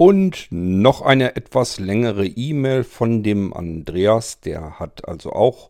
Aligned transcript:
Und 0.00 0.46
noch 0.48 1.02
eine 1.02 1.36
etwas 1.36 1.78
längere 1.78 2.24
E-Mail 2.24 2.84
von 2.84 3.22
dem 3.22 3.52
Andreas. 3.52 4.40
Der 4.40 4.80
hat 4.80 5.06
also 5.06 5.34
auch 5.34 5.68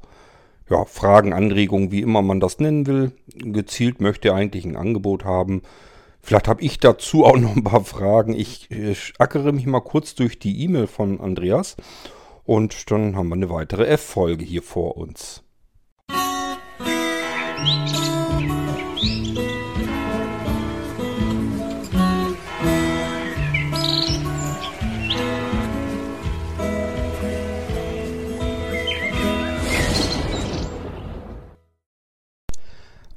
ja, 0.70 0.84
Fragen, 0.84 1.32
Anregungen, 1.32 1.90
wie 1.90 2.00
immer 2.00 2.22
man 2.22 2.38
das 2.38 2.60
nennen 2.60 2.86
will. 2.86 3.10
Gezielt 3.34 4.00
möchte 4.00 4.28
er 4.28 4.36
eigentlich 4.36 4.64
ein 4.64 4.76
Angebot 4.76 5.24
haben. 5.24 5.62
Vielleicht 6.22 6.46
habe 6.46 6.62
ich 6.62 6.78
dazu 6.78 7.24
auch 7.24 7.38
noch 7.38 7.56
ein 7.56 7.64
paar 7.64 7.82
Fragen. 7.82 8.32
Ich, 8.32 8.70
ich 8.70 9.14
ackere 9.18 9.50
mich 9.50 9.66
mal 9.66 9.80
kurz 9.80 10.14
durch 10.14 10.38
die 10.38 10.62
E-Mail 10.62 10.86
von 10.86 11.20
Andreas. 11.20 11.74
Und 12.44 12.88
dann 12.92 13.16
haben 13.16 13.30
wir 13.30 13.34
eine 13.34 13.50
weitere 13.50 13.86
F-Folge 13.86 14.44
hier 14.44 14.62
vor 14.62 14.96
uns. 14.96 15.42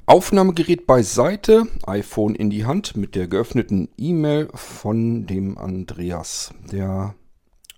Aufnahmegerät 0.06 0.86
beiseite, 0.86 1.66
iPhone 1.86 2.34
in 2.34 2.50
die 2.50 2.66
Hand 2.66 2.94
mit 2.94 3.14
der 3.14 3.26
geöffneten 3.26 3.88
E-Mail 3.96 4.50
von 4.52 5.26
dem 5.26 5.56
Andreas. 5.56 6.52
Der 6.70 7.14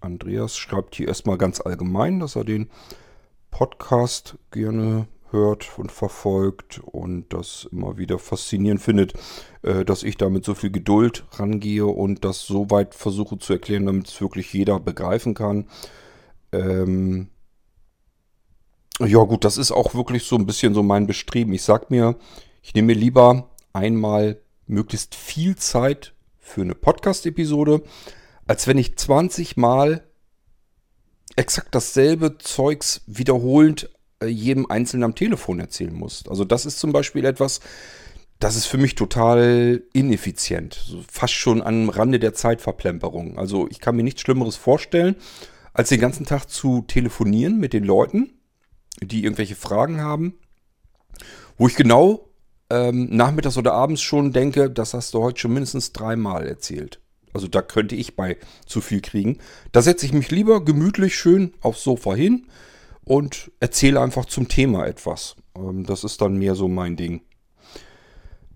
Andreas 0.00 0.56
schreibt 0.56 0.96
hier 0.96 1.06
erstmal 1.06 1.38
ganz 1.38 1.60
allgemein, 1.60 2.18
dass 2.18 2.34
er 2.34 2.42
den 2.42 2.68
Podcast 3.52 4.38
gerne 4.50 5.06
hört 5.30 5.78
und 5.78 5.92
verfolgt 5.92 6.80
und 6.84 7.32
das 7.32 7.68
immer 7.70 7.96
wieder 7.96 8.18
faszinierend 8.18 8.80
findet, 8.80 9.12
äh, 9.62 9.84
dass 9.84 10.02
ich 10.02 10.16
da 10.16 10.28
mit 10.28 10.44
so 10.44 10.54
viel 10.54 10.70
Geduld 10.70 11.24
rangehe 11.30 11.86
und 11.86 12.24
das 12.24 12.42
so 12.42 12.70
weit 12.70 12.96
versuche 12.96 13.38
zu 13.38 13.52
erklären, 13.52 13.86
damit 13.86 14.08
es 14.08 14.20
wirklich 14.20 14.52
jeder 14.52 14.80
begreifen 14.80 15.34
kann. 15.34 15.66
Ähm, 16.50 17.28
ja 19.00 19.22
gut, 19.22 19.44
das 19.44 19.58
ist 19.58 19.72
auch 19.72 19.94
wirklich 19.94 20.24
so 20.24 20.36
ein 20.36 20.46
bisschen 20.46 20.74
so 20.74 20.82
mein 20.82 21.06
Bestreben. 21.06 21.52
Ich 21.52 21.62
sag 21.62 21.90
mir, 21.90 22.16
ich 22.62 22.74
nehme 22.74 22.86
mir 22.86 22.98
lieber 22.98 23.50
einmal 23.72 24.40
möglichst 24.66 25.14
viel 25.14 25.56
Zeit 25.56 26.14
für 26.38 26.62
eine 26.62 26.74
Podcast-Episode, 26.74 27.82
als 28.46 28.66
wenn 28.66 28.78
ich 28.78 28.96
20 28.96 29.56
Mal 29.56 30.04
exakt 31.36 31.74
dasselbe 31.74 32.38
Zeugs 32.38 33.02
wiederholend 33.06 33.90
äh, 34.20 34.26
jedem 34.26 34.70
Einzelnen 34.70 35.04
am 35.04 35.14
Telefon 35.14 35.60
erzählen 35.60 35.94
muss. 35.94 36.24
Also 36.28 36.44
das 36.44 36.64
ist 36.64 36.78
zum 36.78 36.92
Beispiel 36.92 37.24
etwas, 37.26 37.60
das 38.38 38.56
ist 38.56 38.66
für 38.66 38.78
mich 38.78 38.94
total 38.94 39.82
ineffizient. 39.92 40.96
Fast 41.10 41.34
schon 41.34 41.62
am 41.62 41.88
Rande 41.90 42.18
der 42.18 42.34
Zeitverplemperung. 42.34 43.38
Also 43.38 43.68
ich 43.70 43.80
kann 43.80 43.96
mir 43.96 44.02
nichts 44.02 44.22
Schlimmeres 44.22 44.56
vorstellen, 44.56 45.16
als 45.74 45.90
den 45.90 46.00
ganzen 46.00 46.24
Tag 46.24 46.46
zu 46.46 46.82
telefonieren 46.82 47.58
mit 47.58 47.74
den 47.74 47.84
Leuten 47.84 48.35
die 49.02 49.24
irgendwelche 49.24 49.56
Fragen 49.56 50.00
haben, 50.00 50.34
wo 51.58 51.66
ich 51.68 51.76
genau 51.76 52.28
ähm, 52.70 53.08
nachmittags 53.10 53.58
oder 53.58 53.72
abends 53.72 54.02
schon 54.02 54.32
denke, 54.32 54.70
das 54.70 54.94
hast 54.94 55.14
du 55.14 55.22
heute 55.22 55.40
schon 55.40 55.52
mindestens 55.52 55.92
dreimal 55.92 56.46
erzählt. 56.46 57.00
Also 57.32 57.48
da 57.48 57.62
könnte 57.62 57.94
ich 57.94 58.16
bei 58.16 58.38
zu 58.64 58.80
viel 58.80 59.00
kriegen. 59.00 59.38
Da 59.72 59.82
setze 59.82 60.06
ich 60.06 60.12
mich 60.12 60.30
lieber 60.30 60.64
gemütlich 60.64 61.16
schön 61.16 61.52
aufs 61.60 61.84
Sofa 61.84 62.14
hin 62.14 62.46
und 63.04 63.52
erzähle 63.60 64.00
einfach 64.00 64.24
zum 64.24 64.48
Thema 64.48 64.86
etwas. 64.86 65.36
Ähm, 65.54 65.84
das 65.84 66.02
ist 66.02 66.20
dann 66.20 66.38
mehr 66.38 66.54
so 66.54 66.66
mein 66.68 66.96
Ding. 66.96 67.22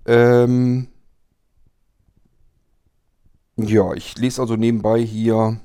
Ähm 0.06 0.88
ja, 3.56 3.92
ich 3.92 4.16
lese 4.16 4.40
also 4.40 4.56
nebenbei 4.56 5.00
hier 5.00 5.60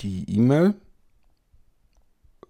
die 0.00 0.24
E-Mail. 0.30 0.74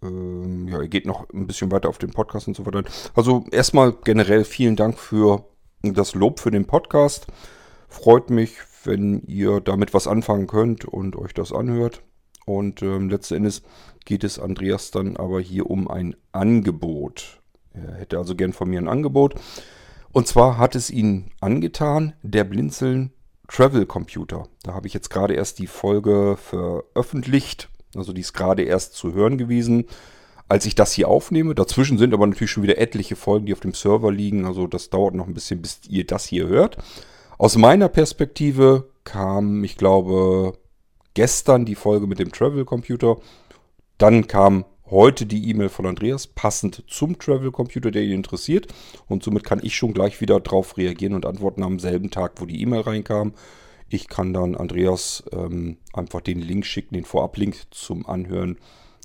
Ähm, 0.05 0.69
ja, 0.69 0.83
ihr 0.83 0.89
geht 0.89 1.07
noch 1.07 1.29
ein 1.31 1.47
bisschen 1.47 1.73
weiter 1.73 1.89
auf 1.89 1.99
den 1.99 2.11
Podcast 2.11 2.49
und 2.49 2.57
so 2.57 2.67
weiter. 2.67 2.85
Also 3.15 3.45
erstmal 3.51 3.93
generell 4.05 4.45
vielen 4.45 4.77
Dank 4.77 4.99
für 4.99 5.45
das 5.83 6.15
Lob 6.15 6.41
für 6.41 6.51
den 6.51 6.67
Podcast. 6.67 7.27
Freut 7.89 8.31
mich, 8.31 8.57
wenn 8.85 9.23
ihr 9.23 9.61
damit 9.61 9.95
was 9.95 10.07
anfangen 10.07 10.47
könnt 10.47 10.85
und 10.85 11.17
euch 11.17 11.35
das 11.35 11.53
anhört. 11.53 12.03
Und 12.47 12.83
ähm, 12.83 13.09
letzten 13.09 13.37
Endes 13.37 13.63
geht 14.05 14.25
es 14.25 14.39
Andreas 14.39 14.91
dann 14.91 15.17
aber 15.17 15.41
hier 15.41 15.71
um 15.71 15.89
ein 15.89 16.15
Angebot. 16.33 17.41
Er 17.73 17.95
hätte 17.95 18.19
also 18.19 18.35
gern 18.35 18.53
von 18.53 18.69
mir 18.69 18.81
ein 18.81 18.89
Angebot. 18.89 19.35
Und 20.13 20.29
zwar 20.29 20.59
hat 20.59 20.77
es 20.77 20.91
ihn 20.91 21.33
angetan, 21.41 22.13
der 22.23 22.45
Blinzeln 22.45 23.13
Travel 23.49 23.87
Computer. 23.87 24.49
Da 24.63 24.75
habe 24.75 24.87
ich 24.87 24.95
jetzt 24.95 25.11
gerade 25.11 25.35
erst 25.35 25.59
die 25.59 25.67
Folge 25.67 26.37
veröffentlicht 26.37 27.69
also 28.01 28.13
die 28.13 28.21
ist 28.21 28.33
gerade 28.33 28.63
erst 28.63 28.95
zu 28.95 29.13
hören 29.13 29.39
gewesen, 29.39 29.87
als 30.49 30.67
ich 30.67 30.75
das 30.75 30.93
hier 30.93 31.09
aufnehme. 31.09 31.55
Dazwischen 31.55 31.99
sind 31.99 32.15
aber 32.15 32.27
natürlich 32.27 32.51
schon 32.51 32.63
wieder 32.63 32.79
etliche 32.79 33.17
Folgen, 33.17 33.47
die 33.47 33.53
auf 33.53 33.61
dem 33.61 33.75
Server 33.75 34.13
liegen. 34.13 34.45
Also 34.45 34.67
das 34.67 34.91
dauert 34.91 35.15
noch 35.15 35.27
ein 35.27 35.35
bisschen, 35.35 35.63
bis 35.63 35.81
ihr 35.89 36.07
das 36.07 36.25
hier 36.25 36.47
hört. 36.47 36.77
Aus 37.39 37.57
meiner 37.57 37.89
Perspektive 37.89 38.89
kam, 39.05 39.65
ich 39.65 39.77
glaube, 39.77 40.59
gestern 41.15 41.65
die 41.65 41.75
Folge 41.75 42.07
mit 42.07 42.19
dem 42.19 42.33
Travel 42.33 42.65
Computer. 42.65 43.17
Dann 43.99 44.27
kam 44.27 44.65
heute 44.91 45.27
die 45.27 45.49
E-Mail 45.49 45.69
von 45.69 45.87
Andreas, 45.87 46.27
passend 46.27 46.85
zum 46.89 47.19
Travel 47.19 47.51
Computer, 47.51 47.91
der 47.91 48.03
ihn 48.03 48.13
interessiert. 48.13 48.69
Und 49.07 49.23
somit 49.23 49.45
kann 49.45 49.61
ich 49.63 49.75
schon 49.75 49.95
gleich 49.95 50.21
wieder 50.21 50.41
drauf 50.41 50.77
reagieren 50.77 51.15
und 51.15 51.27
antworten 51.27 51.63
am 51.63 51.79
selben 51.79 52.11
Tag, 52.11 52.33
wo 52.37 52.47
die 52.47 52.61
E-Mail 52.61 52.83
reinkam. 52.83 53.35
Ich 53.95 54.09
kann 54.09 54.33
dann 54.33 54.57
Andreas 54.57 55.23
ähm, 55.31 55.77
einfach 55.93 56.21
den 56.21 56.41
Link 56.41 56.67
schicken, 56.67 56.95
den 56.95 57.05
Vorablink 57.05 57.57
zum 57.71 58.07
Anhören 58.07 58.59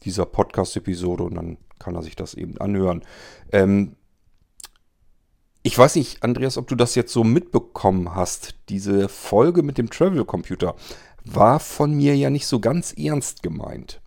dieser 0.04 0.26
Podcast-Episode 0.26 1.24
und 1.24 1.36
dann 1.36 1.58
kann 1.78 1.94
er 1.94 2.02
sich 2.02 2.16
das 2.16 2.34
eben 2.34 2.58
anhören. 2.58 3.04
Ähm, 3.52 3.96
ich 5.62 5.78
weiß 5.78 5.96
nicht, 5.96 6.24
Andreas, 6.24 6.58
ob 6.58 6.68
du 6.68 6.76
das 6.76 6.96
jetzt 6.96 7.14
so 7.14 7.24
mitbekommen 7.24 8.16
hast. 8.16 8.56
Diese 8.70 9.10
Folge 9.10 9.62
mit 9.62 9.78
dem 9.78 9.92
Travel 9.92 10.26
Computer 10.26 10.76
war 11.24 11.60
von 11.60 11.94
mir 11.94 12.16
ja 12.16 12.32
nicht 12.32 12.48
so 12.48 12.60
ganz 12.60 12.92
ernst 12.94 13.44
gemeint. 13.44 14.02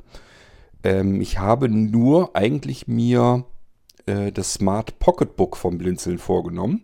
Ähm, 0.82 1.20
ich 1.20 1.38
habe 1.38 1.68
nur 1.68 2.34
eigentlich 2.34 2.88
mir 2.88 3.44
äh, 4.06 4.32
das 4.32 4.54
Smart 4.54 4.98
Pocketbook 4.98 5.56
vom 5.56 5.78
Blinzeln 5.78 6.18
vorgenommen. 6.18 6.82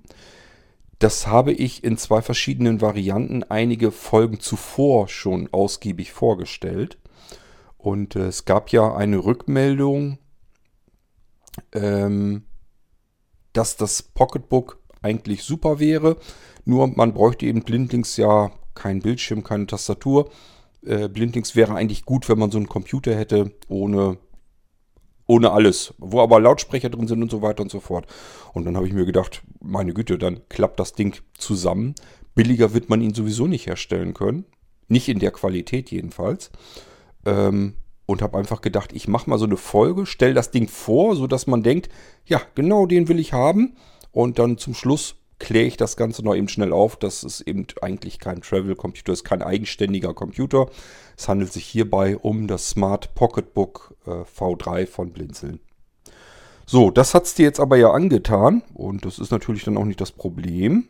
Das 0.98 1.28
habe 1.28 1.52
ich 1.52 1.84
in 1.84 1.96
zwei 1.96 2.22
verschiedenen 2.22 2.80
Varianten 2.80 3.44
einige 3.44 3.92
Folgen 3.92 4.40
zuvor 4.40 5.08
schon 5.08 5.48
ausgiebig 5.52 6.12
vorgestellt. 6.12 6.98
Und 7.76 8.16
äh, 8.16 8.26
es 8.26 8.44
gab 8.44 8.70
ja 8.70 8.94
eine 8.94 9.24
Rückmeldung, 9.24 10.18
ähm, 11.72 12.44
dass 13.52 13.76
das 13.76 14.02
Pocketbook 14.02 14.80
eigentlich 15.00 15.44
super 15.44 15.78
wäre. 15.78 16.16
Nur 16.64 16.88
man 16.88 17.14
bräuchte 17.14 17.46
eben 17.46 17.62
blindlings 17.62 18.16
ja 18.16 18.50
keinen 18.74 19.00
Bildschirm, 19.00 19.44
keine 19.44 19.66
Tastatur. 19.66 20.30
Äh, 20.84 21.08
blindlings 21.08 21.54
wäre 21.54 21.74
eigentlich 21.74 22.04
gut, 22.04 22.28
wenn 22.28 22.38
man 22.38 22.50
so 22.50 22.58
einen 22.58 22.68
Computer 22.68 23.14
hätte 23.14 23.52
ohne 23.68 24.18
ohne 25.28 25.52
alles, 25.52 25.94
wo 25.98 26.20
aber 26.20 26.40
Lautsprecher 26.40 26.88
drin 26.88 27.06
sind 27.06 27.22
und 27.22 27.30
so 27.30 27.42
weiter 27.42 27.62
und 27.62 27.70
so 27.70 27.78
fort. 27.78 28.06
Und 28.54 28.64
dann 28.64 28.76
habe 28.76 28.88
ich 28.88 28.94
mir 28.94 29.04
gedacht, 29.04 29.42
meine 29.60 29.92
Güte, 29.92 30.18
dann 30.18 30.40
klappt 30.48 30.80
das 30.80 30.94
Ding 30.94 31.14
zusammen. 31.36 31.94
Billiger 32.34 32.72
wird 32.74 32.88
man 32.88 33.02
ihn 33.02 33.14
sowieso 33.14 33.46
nicht 33.46 33.66
herstellen 33.66 34.14
können. 34.14 34.46
Nicht 34.88 35.08
in 35.08 35.18
der 35.18 35.30
Qualität 35.30 35.90
jedenfalls. 35.90 36.50
Ähm, 37.26 37.74
und 38.06 38.22
habe 38.22 38.38
einfach 38.38 38.62
gedacht, 38.62 38.92
ich 38.94 39.06
mache 39.06 39.28
mal 39.28 39.38
so 39.38 39.44
eine 39.44 39.58
Folge, 39.58 40.06
stelle 40.06 40.32
das 40.32 40.50
Ding 40.50 40.66
vor, 40.66 41.14
sodass 41.14 41.46
man 41.46 41.62
denkt, 41.62 41.90
ja, 42.24 42.40
genau 42.54 42.86
den 42.86 43.06
will 43.08 43.18
ich 43.18 43.34
haben. 43.34 43.76
Und 44.12 44.38
dann 44.38 44.56
zum 44.56 44.72
Schluss 44.72 45.16
kläre 45.38 45.66
ich 45.66 45.76
das 45.76 45.96
Ganze 45.96 46.24
noch 46.24 46.34
eben 46.34 46.48
schnell 46.48 46.72
auf, 46.72 46.96
dass 46.96 47.22
es 47.22 47.40
eben 47.40 47.66
eigentlich 47.80 48.18
kein 48.18 48.42
Travel-Computer 48.42 49.12
ist, 49.12 49.24
kein 49.24 49.42
eigenständiger 49.42 50.14
Computer. 50.14 50.66
Es 51.16 51.28
handelt 51.28 51.52
sich 51.52 51.64
hierbei 51.64 52.16
um 52.16 52.46
das 52.46 52.70
Smart 52.70 53.14
Pocketbook 53.14 53.94
äh, 54.06 54.22
V3 54.22 54.86
von 54.86 55.12
Blinzeln. 55.12 55.60
So, 56.66 56.90
das 56.90 57.14
hat 57.14 57.24
es 57.24 57.34
dir 57.34 57.44
jetzt 57.44 57.60
aber 57.60 57.76
ja 57.76 57.92
angetan 57.92 58.62
und 58.74 59.04
das 59.04 59.18
ist 59.18 59.30
natürlich 59.30 59.64
dann 59.64 59.78
auch 59.78 59.86
nicht 59.86 60.00
das 60.00 60.12
Problem. 60.12 60.88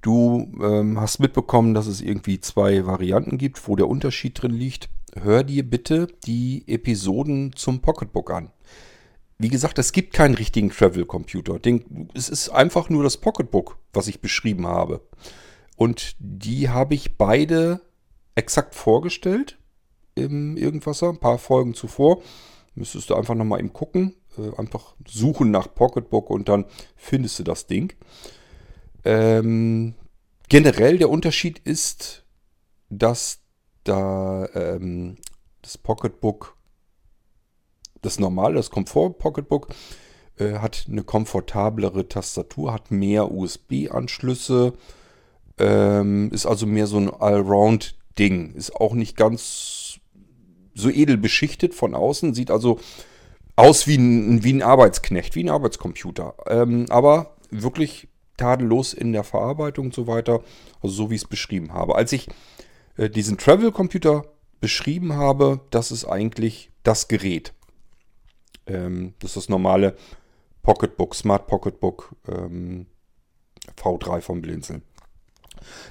Du 0.00 0.52
ähm, 0.62 1.00
hast 1.00 1.18
mitbekommen, 1.18 1.74
dass 1.74 1.88
es 1.88 2.00
irgendwie 2.00 2.40
zwei 2.40 2.86
Varianten 2.86 3.38
gibt, 3.38 3.66
wo 3.68 3.76
der 3.76 3.88
Unterschied 3.88 4.40
drin 4.40 4.52
liegt. 4.52 4.88
Hör 5.14 5.42
dir 5.42 5.68
bitte 5.68 6.06
die 6.26 6.64
Episoden 6.68 7.52
zum 7.54 7.80
Pocketbook 7.80 8.30
an. 8.30 8.50
Wie 9.38 9.48
gesagt, 9.48 9.78
es 9.78 9.92
gibt 9.92 10.14
keinen 10.14 10.34
richtigen 10.34 10.70
Travel-Computer. 10.70 11.58
Es 12.14 12.28
ist 12.28 12.48
einfach 12.48 12.88
nur 12.88 13.02
das 13.02 13.18
Pocketbook, 13.18 13.78
was 13.92 14.08
ich 14.08 14.20
beschrieben 14.20 14.66
habe. 14.66 15.06
Und 15.76 16.16
die 16.18 16.70
habe 16.70 16.94
ich 16.94 17.18
beide 17.18 17.82
exakt 18.34 18.74
vorgestellt 18.74 19.58
im 20.14 20.56
Irgendwasser, 20.56 21.10
ein 21.10 21.20
paar 21.20 21.38
Folgen 21.38 21.74
zuvor. 21.74 22.22
Müsstest 22.74 23.10
du 23.10 23.14
einfach 23.14 23.34
nochmal 23.34 23.60
eben 23.60 23.72
gucken. 23.72 24.14
Äh, 24.38 24.56
einfach 24.56 24.94
suchen 25.06 25.50
nach 25.50 25.74
Pocketbook 25.74 26.30
und 26.30 26.48
dann 26.48 26.64
findest 26.96 27.38
du 27.38 27.42
das 27.42 27.66
Ding. 27.66 27.92
Ähm, 29.04 29.94
generell 30.48 30.98
der 30.98 31.10
Unterschied 31.10 31.58
ist, 31.58 32.24
dass 32.88 33.40
da 33.84 34.48
ähm, 34.54 35.16
das 35.62 35.78
Pocketbook, 35.78 36.55
das 38.06 38.18
normale, 38.18 38.54
das 38.54 38.70
Komfort 38.70 39.18
Pocketbook, 39.18 39.68
äh, 40.38 40.54
hat 40.54 40.86
eine 40.90 41.02
komfortablere 41.02 42.08
Tastatur, 42.08 42.72
hat 42.72 42.90
mehr 42.90 43.30
USB-Anschlüsse, 43.30 44.74
ähm, 45.58 46.30
ist 46.32 46.46
also 46.46 46.66
mehr 46.66 46.86
so 46.86 46.98
ein 46.98 47.10
Allround-Ding. 47.10 48.54
Ist 48.54 48.76
auch 48.76 48.94
nicht 48.94 49.16
ganz 49.16 49.98
so 50.74 50.90
edel 50.90 51.16
beschichtet 51.16 51.74
von 51.74 51.94
außen, 51.94 52.34
sieht 52.34 52.50
also 52.50 52.78
aus 53.56 53.86
wie 53.86 53.96
ein, 53.96 54.44
wie 54.44 54.52
ein 54.52 54.62
Arbeitsknecht, 54.62 55.34
wie 55.34 55.44
ein 55.44 55.48
Arbeitscomputer. 55.48 56.34
Ähm, 56.46 56.86
aber 56.90 57.36
wirklich 57.50 58.08
tadellos 58.36 58.92
in 58.92 59.12
der 59.12 59.24
Verarbeitung 59.24 59.86
und 59.86 59.94
so 59.94 60.06
weiter. 60.06 60.42
Also 60.82 60.94
so 60.94 61.10
wie 61.10 61.14
ich 61.14 61.22
es 61.22 61.28
beschrieben 61.28 61.72
habe. 61.72 61.94
Als 61.94 62.12
ich 62.12 62.28
äh, 62.98 63.08
diesen 63.08 63.38
Travel-Computer 63.38 64.26
beschrieben 64.60 65.14
habe, 65.14 65.60
das 65.70 65.90
ist 65.90 66.04
eigentlich 66.04 66.70
das 66.82 67.08
Gerät. 67.08 67.54
Ähm, 68.66 69.14
das 69.18 69.30
ist 69.30 69.36
das 69.36 69.48
normale 69.48 69.96
Pocketbook, 70.62 71.14
Smart 71.14 71.46
Pocketbook 71.46 72.14
ähm, 72.28 72.86
V3 73.76 74.20
von 74.20 74.42
Blinzeln. 74.42 74.82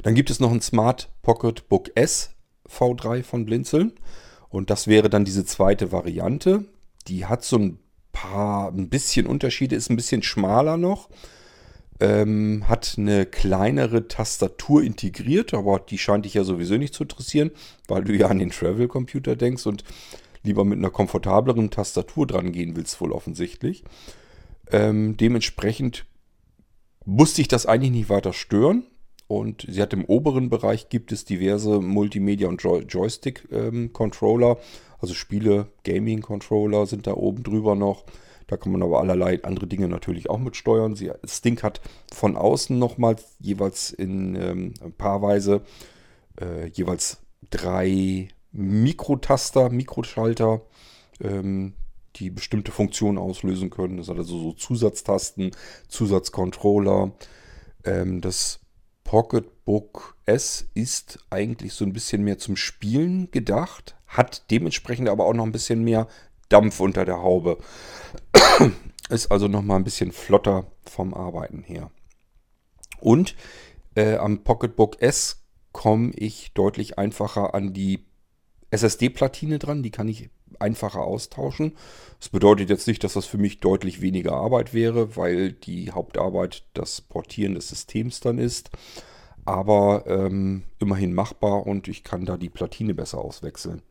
Dann 0.04 0.16
gibt 0.16 0.30
es 0.30 0.40
noch 0.40 0.52
ein 0.52 0.62
Smart 0.62 1.10
Pocketbook 1.22 1.92
S 1.96 2.36
V3 2.70 3.24
von 3.24 3.46
Blinzeln. 3.46 3.94
Und 4.50 4.70
das 4.70 4.88
wäre 4.88 5.10
dann 5.10 5.26
diese 5.26 5.46
zweite 5.46 5.92
Variante. 5.92 6.66
Die 7.08 7.26
hat 7.26 7.44
so 7.44 7.58
ein 7.58 7.80
paar, 8.12 8.72
ein 8.72 8.90
bisschen 8.90 9.28
Unterschiede, 9.28 9.76
ist 9.76 9.90
ein 9.90 9.96
bisschen 9.96 10.24
schmaler 10.24 10.78
noch. 10.78 11.10
Ähm, 12.00 12.68
hat 12.68 12.96
eine 12.98 13.26
kleinere 13.26 14.10
Tastatur 14.10 14.84
integriert, 14.84 15.54
aber 15.54 15.80
die 15.80 15.98
scheint 15.98 16.26
dich 16.26 16.34
ja 16.34 16.44
sowieso 16.44 16.76
nicht 16.76 16.94
zu 16.94 17.04
interessieren, 17.04 17.52
weil 17.88 18.04
du 18.04 18.14
ja 18.14 18.28
an 18.28 18.40
den 18.40 18.50
Travel-Computer 18.50 19.38
denkst 19.38 19.66
und 19.66 19.86
lieber 20.46 20.66
mit 20.66 20.80
einer 20.80 20.90
komfortableren 20.90 21.70
Tastatur 21.70 22.28
dran 22.28 22.52
gehen 22.52 22.76
willst, 22.76 23.00
wohl 23.02 23.12
offensichtlich. 23.12 23.84
Ähm, 24.72 25.18
dementsprechend 25.18 26.06
musste 27.06 27.42
ich 27.42 27.48
das 27.48 27.66
eigentlich 27.66 27.92
nicht 27.92 28.10
weiter 28.10 28.34
stören. 28.34 28.84
Und 29.28 29.66
sie 29.68 29.82
hat 29.82 29.94
im 29.94 30.06
oberen 30.06 30.50
Bereich 30.50 30.90
gibt 30.90 31.12
es 31.12 31.26
diverse 31.26 31.80
Multimedia- 31.82 32.48
und 32.48 32.62
Joy 32.62 32.84
Joystick-Controller. 32.84 34.52
Ähm, 34.52 34.58
also 35.00 35.14
Spiele, 35.14 35.68
Gaming-Controller 35.84 36.86
sind 36.86 37.08
da 37.08 37.14
oben 37.14 37.44
drüber 37.44 37.76
noch. 37.76 38.06
Da 38.48 38.58
kann 38.58 38.72
man 38.72 38.84
aber 38.84 39.00
allerlei 39.00 39.44
andere 39.44 39.66
Dinge 39.66 39.88
natürlich 39.88 40.30
auch 40.30 40.38
mit 40.38 40.56
steuern. 40.56 40.96
Sie, 40.96 41.12
das 41.22 41.42
Ding 41.42 41.62
hat 41.64 41.82
von 42.14 42.36
außen 42.36 42.78
nochmal 42.78 43.16
jeweils 43.40 43.92
in 43.92 44.36
ähm, 44.36 44.74
paarweise 44.98 45.62
äh, 46.40 46.68
jeweils 46.68 47.18
drei 47.50 48.28
Mikrotaster, 48.56 49.70
Mikroschalter, 49.70 50.62
ähm, 51.22 51.74
die 52.16 52.30
bestimmte 52.30 52.72
Funktionen 52.72 53.18
auslösen 53.18 53.70
können. 53.70 53.98
Das 53.98 54.08
hat 54.08 54.18
also 54.18 54.40
so 54.40 54.54
Zusatztasten, 54.54 55.52
Zusatzcontroller. 55.90 57.12
Ähm, 57.84 58.22
das 58.22 58.62
Pocketbook 59.04 60.18
S 60.26 60.68
ist 60.74 61.20
eigentlich 61.30 61.74
so 61.74 61.86
ein 61.86 61.94
bisschen 61.94 62.24
mehr 62.24 62.38
zum 62.38 62.56
Spielen 62.56 63.30
gedacht, 63.32 63.96
hat 64.08 64.50
dementsprechend 64.50 65.10
aber 65.10 65.26
auch 65.26 65.34
noch 65.34 65.46
ein 65.46 65.52
bisschen 65.52 65.84
mehr 65.84 66.08
Dampf 66.50 66.80
unter 66.80 67.06
der 67.06 67.22
Haube. 67.22 67.58
Ist 69.10 69.32
also 69.32 69.48
noch 69.48 69.62
mal 69.62 69.76
ein 69.76 69.84
bisschen 69.84 70.12
flotter 70.12 70.66
vom 70.84 71.14
Arbeiten 71.14 71.62
her. 71.62 71.92
Und 73.00 73.36
äh, 73.96 74.16
am 74.16 74.44
Pocketbook 74.44 75.00
S 75.02 75.44
komme 75.72 76.12
ich 76.16 76.54
deutlich 76.54 76.98
einfacher 76.98 77.54
an 77.54 77.74
die 77.74 78.06
SSD-Platine 78.76 79.60
dran. 79.60 79.84
Die 79.84 79.92
kann 79.92 80.08
ich 80.08 80.30
einfacher 80.60 81.02
austauschen. 81.02 81.74
Das 82.20 82.30
bedeutet 82.30 82.70
jetzt 82.70 82.88
nicht, 82.88 83.04
dass 83.04 83.14
das 83.14 83.26
für 83.26 83.38
mich 83.38 83.60
deutlich 83.60 84.02
weniger 84.02 84.34
Arbeit 84.34 84.74
wäre, 84.74 85.16
weil 85.16 85.52
die 85.52 85.92
Hauptarbeit 85.92 86.64
das 86.74 87.02
Portieren 87.02 87.56
des 87.56 87.70
Systems 87.70 88.20
dann 88.20 88.38
ist. 88.38 88.70
Aber 89.46 90.06
ähm, 90.08 90.64
immerhin 90.80 91.14
machbar 91.14 91.68
und 91.68 91.88
ich 91.88 92.04
kann 92.04 92.26
da 92.26 92.38
die 92.38 92.50
Platine 92.50 92.94
besser 92.94 93.20
auswechseln. 93.20 93.82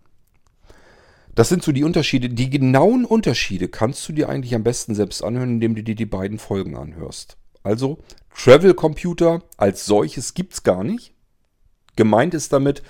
Das 1.34 1.48
sind 1.48 1.62
so 1.62 1.72
die 1.72 1.84
Unterschiede. 1.84 2.28
Die 2.28 2.50
genauen 2.50 3.04
Unterschiede 3.04 3.68
kannst 3.68 4.08
du 4.08 4.12
dir 4.12 4.28
eigentlich 4.28 4.54
am 4.54 4.62
besten 4.62 4.94
selbst 4.94 5.22
anhören, 5.22 5.50
indem 5.50 5.74
du 5.74 5.82
dir 5.82 5.96
die 5.96 6.06
beiden 6.06 6.38
Folgen 6.38 6.76
anhörst. 6.76 7.36
Also, 7.62 7.98
Travel 8.36 8.74
Computer 8.74 9.42
als 9.56 9.86
solches 9.86 10.34
gibt 10.34 10.54
es 10.54 10.62
gar 10.62 10.84
nicht. 10.84 11.12
Gemeint 11.96 12.34
ist 12.34 12.52
damit 12.52 12.82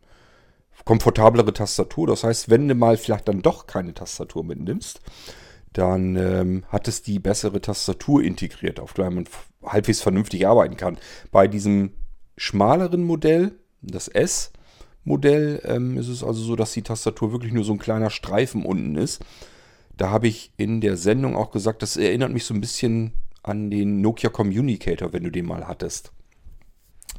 Komfortablere 0.85 1.53
Tastatur, 1.53 2.07
das 2.07 2.23
heißt, 2.23 2.49
wenn 2.49 2.67
du 2.67 2.75
mal 2.75 2.97
vielleicht 2.97 3.27
dann 3.27 3.41
doch 3.41 3.67
keine 3.67 3.93
Tastatur 3.93 4.43
mitnimmst, 4.43 5.01
dann 5.73 6.15
ähm, 6.15 6.63
hat 6.69 6.87
es 6.87 7.01
die 7.01 7.19
bessere 7.19 7.61
Tastatur 7.61 8.23
integriert, 8.23 8.79
auf 8.79 8.93
der 8.93 9.09
man 9.09 9.25
halbwegs 9.63 10.01
vernünftig 10.01 10.47
arbeiten 10.47 10.77
kann. 10.77 10.97
Bei 11.31 11.47
diesem 11.47 11.91
schmaleren 12.37 13.03
Modell, 13.03 13.53
das 13.81 14.07
S-Modell, 14.07 15.61
ähm, 15.65 15.97
ist 15.97 16.07
es 16.07 16.23
also 16.23 16.41
so, 16.41 16.55
dass 16.55 16.73
die 16.73 16.81
Tastatur 16.81 17.31
wirklich 17.31 17.53
nur 17.53 17.63
so 17.63 17.73
ein 17.73 17.79
kleiner 17.79 18.09
Streifen 18.09 18.65
unten 18.65 18.95
ist. 18.95 19.23
Da 19.95 20.09
habe 20.09 20.27
ich 20.27 20.51
in 20.57 20.81
der 20.81 20.97
Sendung 20.97 21.35
auch 21.35 21.51
gesagt, 21.51 21.81
das 21.83 21.95
erinnert 21.95 22.31
mich 22.31 22.45
so 22.45 22.53
ein 22.53 22.61
bisschen 22.61 23.13
an 23.43 23.69
den 23.69 24.01
Nokia 24.01 24.29
Communicator, 24.29 25.13
wenn 25.13 25.23
du 25.23 25.29
den 25.29 25.45
mal 25.45 25.67
hattest. 25.67 26.11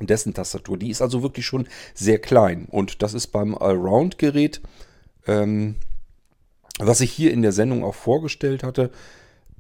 Dessen 0.01 0.35
Tastatur. 0.35 0.77
Die 0.77 0.91
ist 0.91 1.03
also 1.03 1.23
wirklich 1.23 1.47
schon 1.47 1.69
sehr 1.95 2.19
klein. 2.19 2.67
Und 2.71 3.03
das 3.03 3.15
ist 3.15 3.29
beim 3.29 3.55
Allround-Gerät, 3.55 4.61
ähm, 5.27 5.77
was 6.79 7.01
ich 7.01 7.13
hier 7.13 7.33
in 7.33 7.43
der 7.43 7.53
Sendung 7.53 7.85
auch 7.85 7.95
vorgestellt 7.95 8.63
hatte, 8.63 8.91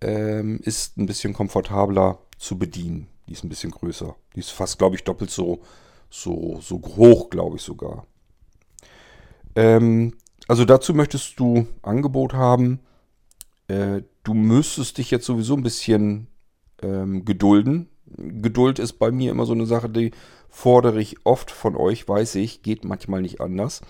ähm, 0.01 0.61
ist 0.63 0.97
ein 0.99 1.07
bisschen 1.07 1.35
komfortabler 1.35 2.19
zu 2.39 2.59
bedienen. 2.59 3.09
Die 3.29 3.33
ist 3.33 3.45
ein 3.45 3.49
bisschen 3.49 3.71
größer. 3.71 4.17
Die 4.35 4.41
ist 4.41 4.51
fast, 4.51 4.79
glaube 4.79 4.97
ich, 4.97 5.05
doppelt 5.05 5.31
so, 5.31 5.63
so, 6.11 6.61
so 6.61 6.81
hoch, 6.97 7.31
glaube 7.31 7.57
ich 7.57 7.63
sogar. 7.63 8.07
Ähm, 9.55 10.15
also 10.49 10.65
dazu 10.65 10.95
möchtest 10.95 11.39
du 11.39 11.67
Angebot 11.83 12.33
haben. 12.33 12.81
Äh, 13.69 14.03
du 14.25 14.35
müsstest 14.35 14.99
dich 14.99 15.11
jetzt 15.11 15.27
sowieso 15.27 15.55
ein 15.55 15.63
bisschen 15.63 16.27
ähm, 16.83 17.25
gedulden. 17.25 17.89
Geduld 18.17 18.79
ist 18.79 18.95
bei 18.95 19.11
mir 19.11 19.31
immer 19.31 19.47
so 19.47 19.53
eine 19.53 19.67
Sache, 19.67 19.89
die 19.89 20.11
fordere 20.49 21.01
ich 21.01 21.17
oft 21.25 21.51
von 21.51 21.77
euch, 21.77 22.07
weiß 22.09 22.35
ich, 22.37 22.63
geht 22.63 22.85
manchmal 22.85 23.23
nicht 23.23 23.41
anders. 23.41 23.81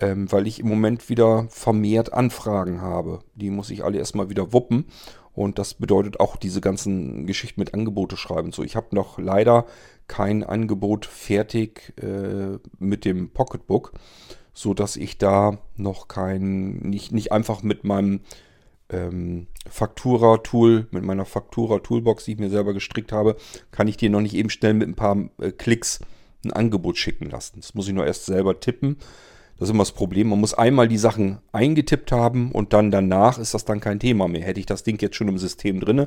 ähm, 0.00 0.30
weil 0.32 0.46
ich 0.46 0.60
im 0.60 0.68
Moment 0.68 1.08
wieder 1.08 1.46
vermehrt 1.50 2.12
Anfragen 2.12 2.80
habe. 2.80 3.20
Die 3.34 3.50
muss 3.50 3.70
ich 3.70 3.84
alle 3.84 3.98
erstmal 3.98 4.30
wieder 4.30 4.52
wuppen. 4.52 4.86
Und 5.32 5.58
das 5.58 5.74
bedeutet 5.74 6.18
auch 6.18 6.36
diese 6.36 6.60
ganzen 6.60 7.26
Geschichten 7.26 7.60
mit 7.60 7.72
Angebote 7.72 8.16
schreiben. 8.16 8.52
So, 8.52 8.64
ich 8.64 8.76
habe 8.76 8.94
noch 8.94 9.18
leider 9.18 9.66
kein 10.08 10.42
Angebot 10.42 11.06
fertig 11.06 11.92
äh, 12.02 12.58
mit 12.78 13.04
dem 13.04 13.30
Pocketbook, 13.30 13.92
so 14.52 14.74
dass 14.74 14.96
ich 14.96 15.18
da 15.18 15.58
noch 15.76 16.08
kein, 16.08 16.78
nicht, 16.78 17.12
nicht 17.12 17.30
einfach 17.30 17.62
mit 17.62 17.84
meinem 17.84 18.20
ähm, 18.90 19.46
Faktura-Tool, 19.68 20.88
mit 20.90 21.04
meiner 21.04 21.24
Faktura-Toolbox, 21.24 22.24
die 22.24 22.32
ich 22.32 22.38
mir 22.38 22.50
selber 22.50 22.74
gestrickt 22.74 23.12
habe, 23.12 23.36
kann 23.70 23.88
ich 23.88 23.96
dir 23.96 24.10
noch 24.10 24.20
nicht 24.20 24.34
eben 24.34 24.50
schnell 24.50 24.74
mit 24.74 24.88
ein 24.88 24.94
paar 24.94 25.16
äh, 25.40 25.52
Klicks 25.52 26.00
ein 26.44 26.52
Angebot 26.52 26.96
schicken 26.96 27.28
lassen. 27.28 27.60
Das 27.60 27.74
muss 27.74 27.88
ich 27.88 27.94
nur 27.94 28.06
erst 28.06 28.26
selber 28.26 28.60
tippen. 28.60 28.96
Das 29.58 29.68
ist 29.68 29.74
immer 29.74 29.82
das 29.82 29.92
Problem. 29.92 30.28
Man 30.30 30.40
muss 30.40 30.54
einmal 30.54 30.88
die 30.88 30.96
Sachen 30.96 31.38
eingetippt 31.52 32.12
haben 32.12 32.50
und 32.50 32.72
dann 32.72 32.90
danach 32.90 33.38
ist 33.38 33.52
das 33.52 33.66
dann 33.66 33.80
kein 33.80 34.00
Thema 34.00 34.26
mehr. 34.26 34.42
Hätte 34.42 34.58
ich 34.58 34.64
das 34.64 34.84
Ding 34.84 34.98
jetzt 35.02 35.16
schon 35.16 35.28
im 35.28 35.36
System 35.36 35.80
drin, 35.80 36.06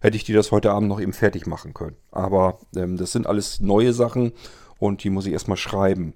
hätte 0.00 0.16
ich 0.16 0.24
dir 0.24 0.34
das 0.34 0.52
heute 0.52 0.72
Abend 0.72 0.88
noch 0.88 1.00
eben 1.00 1.12
fertig 1.12 1.46
machen 1.46 1.74
können. 1.74 1.96
Aber 2.10 2.60
ähm, 2.74 2.96
das 2.96 3.12
sind 3.12 3.26
alles 3.26 3.60
neue 3.60 3.92
Sachen 3.92 4.32
und 4.78 5.04
die 5.04 5.10
muss 5.10 5.26
ich 5.26 5.34
erstmal 5.34 5.58
schreiben. 5.58 6.14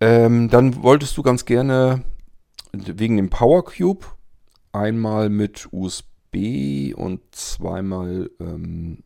Ähm, 0.00 0.50
dann 0.50 0.82
wolltest 0.82 1.16
du 1.16 1.22
ganz 1.22 1.44
gerne 1.44 2.02
wegen 2.72 3.16
dem 3.16 3.30
Power 3.30 3.64
Cube 3.64 4.06
einmal 4.72 5.28
mit 5.28 5.68
USB 5.70 6.94
und 6.94 7.20
zweimal 7.30 8.30
ähm, 8.40 8.98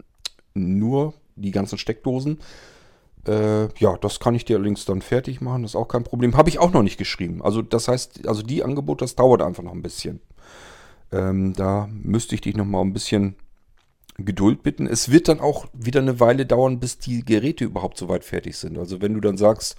nur 0.55 1.15
die 1.35 1.51
ganzen 1.51 1.79
Steckdosen. 1.79 2.39
Äh, 3.27 3.69
ja, 3.79 3.97
das 4.01 4.21
kann 4.21 4.35
ich 4.35 4.45
dir 4.45 4.57
allerdings 4.57 4.85
dann 4.85 5.03
fertig 5.03 5.41
machen, 5.41 5.63
das 5.63 5.73
ist 5.73 5.77
auch 5.77 5.89
kein 5.89 6.05
Problem. 6.05 6.37
Habe 6.37 6.49
ich 6.49 6.59
auch 6.59 6.73
noch 6.73 6.83
nicht 6.83 6.99
geschrieben. 6.99 7.43
Also 7.43 7.61
das 7.63 7.89
heißt, 7.89 8.29
also 8.29 8.43
die 8.43 8.63
Angebot, 8.63 9.03
das 9.03 9.17
dauert 9.17 9.43
einfach 9.43 9.65
noch 9.65 9.73
ein 9.73 9.83
bisschen. 9.83 10.21
Ähm, 11.13 11.53
da 11.55 11.89
müsste 11.91 12.35
ich 12.35 12.41
dich 12.41 12.57
noch 12.57 12.65
mal 12.65 12.81
ein 12.81 12.93
bisschen 12.93 13.35
Geduld 14.19 14.63
bitten. 14.63 14.87
Es 14.87 15.11
wird 15.11 15.29
dann 15.29 15.41
auch 15.41 15.67
wieder 15.73 16.01
eine 16.01 16.21
Weile 16.21 16.47
dauern, 16.47 16.81
bis 16.81 16.99
die 16.99 17.25
Geräte 17.25 17.65
überhaupt 17.65 17.99
soweit 17.99 18.25
fertig 18.25 18.57
sind. 18.57 18.79
Also 18.79 19.03
wenn 19.03 19.15
du 19.15 19.21
dann 19.21 19.37
sagst, 19.37 19.77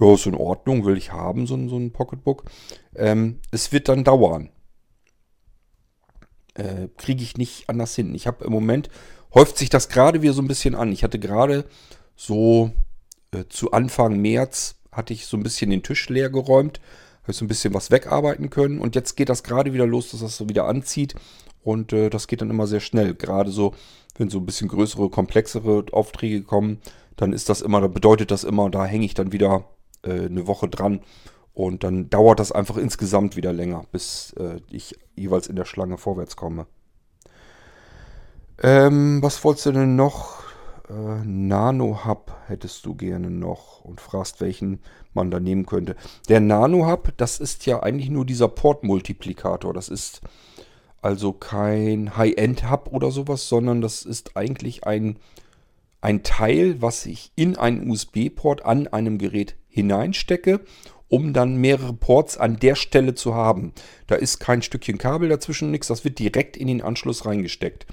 ja, 0.00 0.14
ist 0.14 0.26
in 0.26 0.34
Ordnung, 0.34 0.84
will 0.84 0.96
ich 0.96 1.12
haben, 1.12 1.46
so, 1.46 1.68
so 1.68 1.76
ein 1.76 1.92
Pocketbook. 1.92 2.44
Ähm, 2.94 3.40
es 3.50 3.72
wird 3.72 3.88
dann 3.88 4.04
dauern. 4.04 4.50
Äh, 6.54 6.88
Kriege 6.96 7.22
ich 7.22 7.36
nicht 7.36 7.68
anders 7.68 7.94
hin. 7.94 8.14
Ich 8.14 8.26
habe 8.26 8.44
im 8.44 8.52
Moment, 8.52 8.88
häuft 9.34 9.58
sich 9.58 9.70
das 9.70 9.88
gerade 9.88 10.22
wieder 10.22 10.32
so 10.32 10.42
ein 10.42 10.48
bisschen 10.48 10.74
an. 10.74 10.92
Ich 10.92 11.04
hatte 11.04 11.18
gerade 11.18 11.64
so 12.16 12.70
äh, 13.32 13.44
zu 13.48 13.72
Anfang 13.72 14.20
März 14.20 14.76
hatte 14.92 15.12
ich 15.12 15.26
so 15.26 15.36
ein 15.36 15.42
bisschen 15.42 15.70
den 15.70 15.82
Tisch 15.82 16.08
leer 16.08 16.30
geräumt, 16.30 16.80
habe 17.22 17.32
so 17.32 17.44
ein 17.44 17.48
bisschen 17.48 17.74
was 17.74 17.90
wegarbeiten 17.90 18.50
können 18.50 18.78
und 18.78 18.94
jetzt 18.94 19.16
geht 19.16 19.28
das 19.28 19.42
gerade 19.42 19.72
wieder 19.72 19.86
los, 19.86 20.10
dass 20.10 20.20
das 20.20 20.36
so 20.36 20.48
wieder 20.48 20.66
anzieht 20.66 21.14
und 21.62 21.92
äh, 21.92 22.10
das 22.10 22.28
geht 22.28 22.40
dann 22.40 22.50
immer 22.50 22.66
sehr 22.66 22.80
schnell. 22.80 23.14
Gerade 23.14 23.50
so, 23.50 23.74
wenn 24.16 24.30
so 24.30 24.38
ein 24.38 24.46
bisschen 24.46 24.68
größere, 24.68 25.10
komplexere 25.10 25.86
Aufträge 25.92 26.42
kommen, 26.42 26.80
dann 27.16 27.32
ist 27.32 27.48
das 27.48 27.60
immer, 27.60 27.80
da 27.80 27.88
bedeutet 27.88 28.30
das 28.30 28.44
immer, 28.44 28.70
da 28.70 28.84
hänge 28.84 29.06
ich 29.06 29.14
dann 29.14 29.32
wieder 29.32 29.64
äh, 30.04 30.26
eine 30.26 30.46
Woche 30.46 30.68
dran 30.68 31.00
und 31.52 31.84
dann 31.84 32.10
dauert 32.10 32.40
das 32.40 32.52
einfach 32.52 32.76
insgesamt 32.76 33.36
wieder 33.36 33.52
länger, 33.52 33.84
bis 33.92 34.32
äh, 34.38 34.60
ich 34.70 34.98
jeweils 35.14 35.46
in 35.46 35.56
der 35.56 35.64
Schlange 35.64 35.98
vorwärts 35.98 36.36
komme. 36.36 36.66
Ähm, 38.62 39.22
was 39.22 39.42
wolltest 39.44 39.66
du 39.66 39.72
denn 39.72 39.96
noch? 39.96 40.44
äh, 40.88 41.24
Nano 41.24 42.04
Hub 42.04 42.32
hättest 42.46 42.84
du 42.86 42.94
gerne 42.94 43.30
noch 43.30 43.84
und 43.84 44.00
fragst, 44.00 44.40
welchen 44.40 44.80
man 45.12 45.30
da 45.30 45.40
nehmen 45.40 45.66
könnte. 45.66 45.96
Der 46.28 46.40
Nano 46.40 46.86
Hub, 46.86 47.12
das 47.16 47.40
ist 47.40 47.66
ja 47.66 47.82
eigentlich 47.82 48.10
nur 48.10 48.24
dieser 48.24 48.48
Port-Multiplikator. 48.48 49.72
Das 49.72 49.88
ist 49.88 50.20
also 51.00 51.32
kein 51.32 52.16
High-End-Hub 52.16 52.88
oder 52.92 53.10
sowas, 53.10 53.48
sondern 53.48 53.80
das 53.80 54.02
ist 54.02 54.36
eigentlich 54.36 54.86
ein, 54.86 55.18
ein 56.00 56.22
Teil, 56.22 56.80
was 56.80 57.06
ich 57.06 57.32
in 57.36 57.56
einen 57.56 57.90
USB-Port 57.90 58.64
an 58.64 58.86
einem 58.88 59.18
Gerät 59.18 59.56
hineinstecke, 59.74 60.60
um 61.08 61.32
dann 61.32 61.56
mehrere 61.56 61.92
Ports 61.92 62.38
an 62.38 62.58
der 62.58 62.76
Stelle 62.76 63.14
zu 63.14 63.34
haben. 63.34 63.72
Da 64.06 64.14
ist 64.14 64.38
kein 64.38 64.62
Stückchen 64.62 64.98
Kabel 64.98 65.28
dazwischen, 65.28 65.70
nichts, 65.70 65.88
das 65.88 66.04
wird 66.04 66.18
direkt 66.18 66.56
in 66.56 66.68
den 66.68 66.82
Anschluss 66.82 67.26
reingesteckt. 67.26 67.86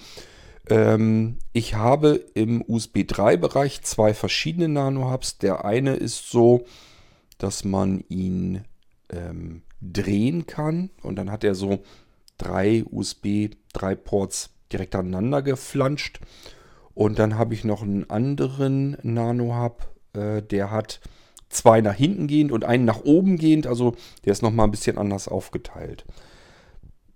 Ähm, 0.69 1.37
ich 1.53 1.75
habe 1.75 2.23
im 2.33 2.63
USB 2.65 2.99
3-Bereich 2.99 3.81
zwei 3.81 4.13
verschiedene 4.13 4.69
Nano-Hubs. 4.69 5.39
Der 5.39 5.65
eine 5.65 5.95
ist 5.95 6.29
so, 6.29 6.65
dass 7.37 7.63
man 7.63 8.03
ihn 8.09 8.63
ähm, 9.09 9.63
drehen 9.81 10.45
kann 10.45 10.91
und 11.01 11.15
dann 11.15 11.31
hat 11.31 11.43
er 11.43 11.55
so 11.55 11.79
drei 12.37 12.83
USB 12.89 13.49
3 13.73 13.95
Ports 13.95 14.51
direkt 14.71 14.95
aneinander 14.95 15.41
geflanscht. 15.41 16.19
Und 16.93 17.19
dann 17.19 17.37
habe 17.37 17.53
ich 17.53 17.63
noch 17.63 17.81
einen 17.81 18.09
anderen 18.09 18.97
Nano-Hub, 19.01 19.87
äh, 20.13 20.41
der 20.41 20.71
hat 20.71 20.99
zwei 21.51 21.81
nach 21.81 21.95
hinten 21.95 22.27
gehend 22.27 22.51
und 22.51 22.65
einen 22.65 22.85
nach 22.85 23.03
oben 23.03 23.37
gehend. 23.37 23.67
Also 23.67 23.95
der 24.25 24.31
ist 24.31 24.41
nochmal 24.41 24.67
ein 24.67 24.71
bisschen 24.71 24.97
anders 24.97 25.27
aufgeteilt. 25.27 26.05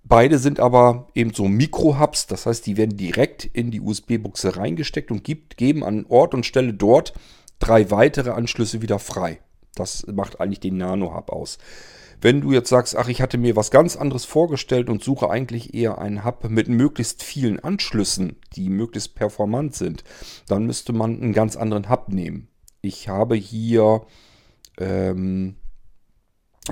Beide 0.08 0.38
sind 0.38 0.60
aber 0.60 1.08
eben 1.15 1.34
so 1.34 1.48
Mikro-Hubs, 1.48 2.27
das 2.27 2.46
heißt, 2.46 2.68
die 2.68 2.77
werden 2.77 2.96
direkt 2.96 3.44
in 3.44 3.72
die 3.72 3.82
USB-Buchse 3.82 4.56
reingesteckt 4.56 5.10
und 5.10 5.24
gibt, 5.24 5.58
geben 5.58 5.84
an 5.84 6.06
Ort 6.08 6.36
und 6.36 6.46
Stelle 6.46 6.74
dort 6.74 7.13
drei 7.58 7.89
weitere 7.89 8.30
Anschlüsse 8.30 8.84
wieder 8.84 9.00
frei. 9.00 9.39
Das 9.74 10.06
macht 10.08 10.39
eigentlich 10.39 10.60
den 10.60 10.77
Nano-Hub 10.77 11.32
aus. 11.32 11.58
Wenn 12.22 12.42
du 12.42 12.51
jetzt 12.51 12.70
sagst, 12.70 12.96
ach, 12.96 13.08
ich 13.08 13.22
hatte 13.22 13.38
mir 13.38 13.56
was 13.56 13.72
ganz 13.72 13.96
anderes 13.96 14.25
vorgestellt 14.25 14.89
und 14.89 15.04
suche 15.04 15.30
eigentlich 15.30 15.74
eher 15.74 15.98
einen 15.98 16.24
Hub 16.24 16.50
mit 16.50 16.68
möglichst 16.68 17.24
vielen 17.24 17.60
Anschlüssen, 17.60 18.38
die 18.56 18.70
möglichst 18.70 19.15
performant 19.15 19.75
sind, 19.75 20.04
dann 20.48 20.65
müsste 20.65 20.94
man 20.94 21.22
einen 21.22 21.34
ganz 21.34 21.56
anderen 21.56 21.89
Hub 21.89 22.10
nehmen. 22.10 22.48
Ich 22.82 23.10
habe 23.10 23.36
hier 23.36 24.06
ähm, 24.79 25.55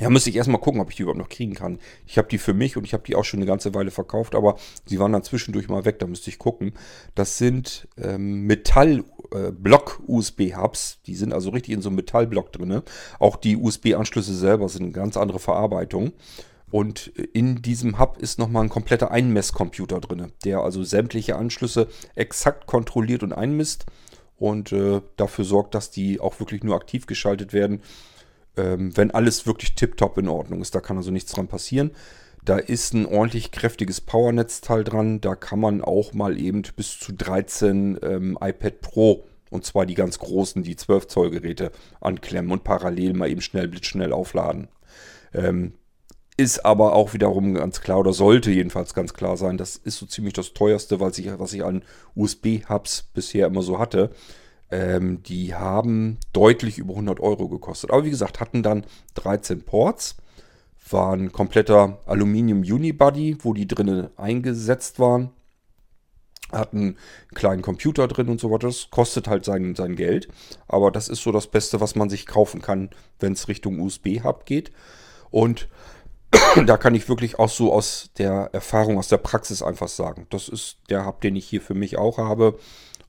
ja, 0.02 0.10
müsste 0.10 0.32
ich 0.32 0.36
erstmal 0.36 0.60
gucken, 0.60 0.82
ob 0.82 0.90
ich 0.90 0.96
die 0.96 1.04
überhaupt 1.04 1.20
noch 1.20 1.30
kriegen 1.30 1.54
kann. 1.54 1.78
Ich 2.08 2.18
habe 2.18 2.28
die 2.28 2.40
für 2.40 2.56
mich 2.56 2.76
und 2.78 2.84
ich 2.84 2.94
habe 2.94 3.04
die 3.04 3.16
auch 3.16 3.26
schon 3.26 3.40
eine 3.40 3.46
ganze 3.46 3.76
Weile 3.76 3.92
verkauft, 3.92 4.34
aber 4.34 4.56
sie 4.86 4.98
waren 4.98 5.12
dann 5.12 5.22
zwischendurch 5.22 5.70
mal 5.70 5.86
weg, 5.86 6.00
da 6.00 6.08
müsste 6.08 6.32
ich 6.32 6.40
gucken. 6.40 6.74
Das 7.14 7.38
sind 7.38 7.88
ähm, 7.98 8.48
Metall-Block-USB-Hubs, 8.48 10.94
äh, 10.94 10.96
die 11.06 11.16
sind 11.16 11.32
also 11.32 11.52
richtig 11.52 11.76
in 11.76 11.84
so 11.84 11.90
einem 11.90 11.98
Metallblock 11.98 12.52
drin. 12.52 12.82
Auch 13.20 13.36
die 13.36 13.56
USB-Anschlüsse 13.56 14.34
selber 14.34 14.68
sind 14.68 14.82
eine 14.82 14.94
ganz 14.94 15.16
andere 15.16 15.38
Verarbeitung. 15.38 16.14
Und 16.72 17.10
in 17.10 17.62
diesem 17.62 18.00
Hub 18.00 18.18
ist 18.18 18.40
nochmal 18.40 18.64
ein 18.64 18.70
kompletter 18.70 19.12
Einmesscomputer 19.12 20.02
drin, 20.02 20.32
der 20.44 20.62
also 20.62 20.84
sämtliche 20.84 21.36
Anschlüsse 21.36 21.88
exakt 22.16 22.66
kontrolliert 22.66 23.22
und 23.22 23.32
einmisst 23.32 23.86
und 24.44 24.72
äh, 24.72 25.02
dafür 25.16 25.46
sorgt, 25.46 25.76
dass 25.76 25.92
die 25.92 26.20
auch 26.20 26.40
wirklich 26.40 26.64
nur 26.64 26.76
aktiv 26.76 27.08
geschaltet 27.08 27.54
werden 27.54 27.82
ähm, 28.58 28.96
wenn 28.96 29.12
alles 29.12 29.48
wirklich 29.48 29.76
tiptop 29.76 30.18
in 30.18 30.28
Ordnung 30.28 30.62
ist. 30.62 30.76
Da 30.76 30.80
kann 30.80 30.98
also 30.98 31.12
nichts 31.12 31.32
dran 31.32 31.48
passieren. 31.48 31.92
Da 32.46 32.58
ist 32.58 32.94
ein 32.94 33.06
ordentlich 33.06 33.52
kräftiges 33.52 34.02
Powernetzteil 34.02 34.84
dran. 34.84 35.22
Da 35.22 35.36
kann 35.36 35.60
man 35.60 35.82
auch 35.82 36.14
mal 36.14 36.38
eben 36.38 36.62
bis 36.76 37.00
zu 37.00 37.14
13 37.14 38.00
ähm, 38.04 38.38
iPad 38.42 38.82
Pro 38.82 39.26
und 39.50 39.66
zwar 39.66 39.86
die 39.86 39.94
ganz 39.94 40.20
großen, 40.20 40.64
die 40.64 40.76
12 40.76 41.08
Zoll 41.08 41.30
Geräte 41.30 41.72
anklemmen 42.02 42.52
und 42.52 42.64
parallel 42.64 43.14
mal 43.14 43.30
eben 43.30 43.42
schnell, 43.42 43.68
blitzschnell 43.68 44.12
aufladen. 44.12 44.68
Ähm, 45.34 45.74
ist 46.38 46.66
aber 46.66 46.94
auch 46.94 47.14
wiederum 47.14 47.54
ganz 47.54 47.82
klar 47.82 48.00
oder 48.00 48.14
sollte 48.14 48.52
jedenfalls 48.52 48.94
ganz 48.94 49.14
klar 49.14 49.38
sein, 49.38 49.58
das 49.58 49.76
ist 49.76 49.98
so 49.98 50.06
ziemlich 50.06 50.34
das 50.34 50.54
teuerste, 50.54 51.00
was 51.00 51.18
ich, 51.18 51.28
was 51.38 51.54
ich 51.54 51.64
an 51.64 51.84
USB-Hubs 52.16 53.04
bisher 53.14 53.48
immer 53.48 53.62
so 53.62 53.78
hatte. 53.78 54.10
Ähm, 54.72 55.22
die 55.22 55.54
haben 55.54 56.18
deutlich 56.32 56.80
über 56.80 56.94
100 56.94 57.20
Euro 57.20 57.48
gekostet. 57.48 57.92
Aber 57.92 58.06
wie 58.06 58.10
gesagt, 58.10 58.40
hatten 58.40 58.64
dann 58.64 58.86
13 59.14 59.64
Ports, 59.64 60.16
waren 60.90 61.32
kompletter 61.32 62.00
Aluminium 62.08 62.62
Unibody, 62.62 63.38
wo 63.42 63.54
die 63.54 63.68
drinnen 63.68 64.10
eingesetzt 64.18 65.00
waren. 65.00 65.30
Hatten 66.52 66.78
einen 66.78 66.98
kleinen 67.36 67.62
Computer 67.62 68.08
drin 68.08 68.30
und 68.30 68.40
so 68.40 68.50
weiter. 68.50 68.68
Das 68.68 68.90
kostet 68.90 69.28
halt 69.28 69.46
sein, 69.46 69.76
sein 69.76 69.96
Geld. 69.96 70.28
Aber 70.68 70.90
das 70.90 71.10
ist 71.10 71.22
so 71.22 71.32
das 71.32 71.48
Beste, 71.48 71.80
was 71.80 71.96
man 71.96 72.10
sich 72.10 72.26
kaufen 72.26 72.62
kann, 72.62 72.90
wenn 73.20 73.34
es 73.34 73.48
Richtung 73.48 73.80
USB-Hub 73.80 74.46
geht. 74.46 74.72
Und 75.30 75.68
da 76.66 76.78
kann 76.78 76.96
ich 76.96 77.10
wirklich 77.10 77.40
auch 77.40 77.50
so 77.50 77.74
aus 77.74 78.12
der 78.18 78.50
Erfahrung, 78.54 78.98
aus 78.98 79.08
der 79.08 79.18
Praxis 79.18 79.62
einfach 79.62 79.88
sagen. 79.88 80.28
Das 80.30 80.50
ist 80.50 80.78
der 80.90 81.06
Hub, 81.06 81.22
den 81.22 81.36
ich 81.36 81.46
hier 81.46 81.62
für 81.62 81.74
mich 81.74 81.98
auch 81.98 82.18
habe. 82.18 82.58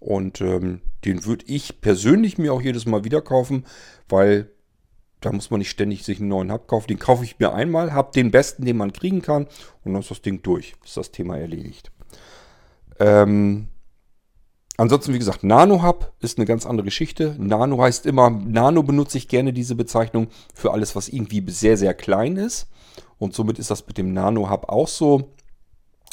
Und 0.01 0.41
ähm, 0.41 0.81
den 1.05 1.25
würde 1.25 1.45
ich 1.49 1.81
persönlich 1.81 2.37
mir 2.37 2.53
auch 2.53 2.61
jedes 2.61 2.85
Mal 2.87 3.05
wieder 3.05 3.23
kaufen, 3.23 3.65
weil 4.09 4.51
da 5.25 5.33
muss 5.33 5.51
man 5.51 5.59
nicht 5.59 5.71
ständig 5.71 6.05
sich 6.05 6.21
einen 6.21 6.29
neuen 6.29 6.53
Hub 6.53 6.69
kaufen. 6.69 6.89
Den 6.89 6.99
kaufe 6.99 7.25
ich 7.25 7.39
mir 7.39 7.55
einmal, 7.55 7.93
habe 7.93 8.13
den 8.15 8.31
besten, 8.31 8.67
den 8.67 8.77
man 8.77 8.93
kriegen 8.93 9.23
kann 9.23 9.47
und 9.83 9.93
dann 9.93 10.03
ist 10.03 10.11
das 10.11 10.21
Ding 10.21 10.43
durch. 10.43 10.75
Ist 10.85 10.99
das 10.99 11.11
Thema 11.11 11.39
erledigt. 11.39 11.91
Ähm, 13.01 13.69
ansonsten, 14.77 15.15
wie 15.15 15.19
gesagt, 15.19 15.43
Nano 15.43 15.83
Hub 15.83 16.13
ist 16.21 16.39
eine 16.39 16.47
ganz 16.47 16.67
andere 16.67 16.85
Geschichte. 16.85 17.35
Nano 17.39 17.83
heißt 17.83 18.05
immer, 18.05 18.29
Nano 18.29 18.83
benutze 18.83 19.17
ich 19.17 19.29
gerne 19.29 19.55
diese 19.55 19.75
Bezeichnung 19.75 20.29
für 20.55 20.73
alles, 20.73 20.95
was 20.95 21.09
irgendwie 21.09 21.43
sehr, 21.51 21.79
sehr 21.79 21.95
klein 21.95 22.37
ist. 22.37 22.69
Und 23.25 23.35
somit 23.35 23.59
ist 23.59 23.71
das 23.71 23.87
mit 23.87 23.99
dem 23.99 24.13
Nano 24.13 24.51
Hub 24.51 24.69
auch 24.69 24.87
so. 24.87 25.33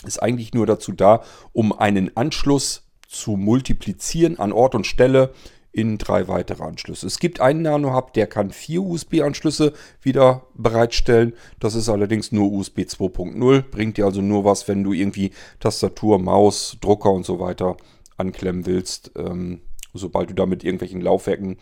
Ist 0.06 0.24
eigentlich 0.24 0.54
nur 0.54 0.66
dazu 0.66 0.94
da, 0.94 1.22
um 1.54 1.78
einen 1.78 2.16
Anschluss 2.16 2.88
zu 3.08 3.32
multiplizieren 3.32 4.40
an 4.40 4.52
Ort 4.52 4.74
und 4.74 4.88
Stelle 4.88 5.34
in 5.74 5.98
drei 5.98 6.28
weitere 6.28 6.64
Anschlüsse. 6.64 7.08
Es 7.08 7.20
gibt 7.20 7.40
einen 7.40 7.62
Nano 7.62 7.94
Hub, 7.94 8.14
der 8.14 8.28
kann 8.28 8.52
vier 8.52 8.82
USB-Anschlüsse 8.82 9.74
wieder 10.02 10.48
bereitstellen. 10.54 11.34
Das 11.60 11.76
ist 11.76 11.90
allerdings 11.90 12.32
nur 12.32 12.52
USB 12.52 12.80
2.0. 12.80 13.62
Bringt 13.62 13.98
dir 13.98 14.06
also 14.06 14.22
nur 14.22 14.44
was, 14.44 14.68
wenn 14.68 14.84
du 14.84 14.94
irgendwie 14.94 15.32
Tastatur, 15.60 16.20
Maus, 16.20 16.78
Drucker 16.82 17.12
und 17.12 17.26
so 17.26 17.40
weiter 17.40 17.78
anklemmen 18.18 18.66
willst. 18.66 19.12
Ähm, 19.18 19.62
sobald 19.94 20.30
du 20.30 20.34
damit 20.34 20.64
irgendwelchen 20.64 21.02
Laufwerken, 21.02 21.58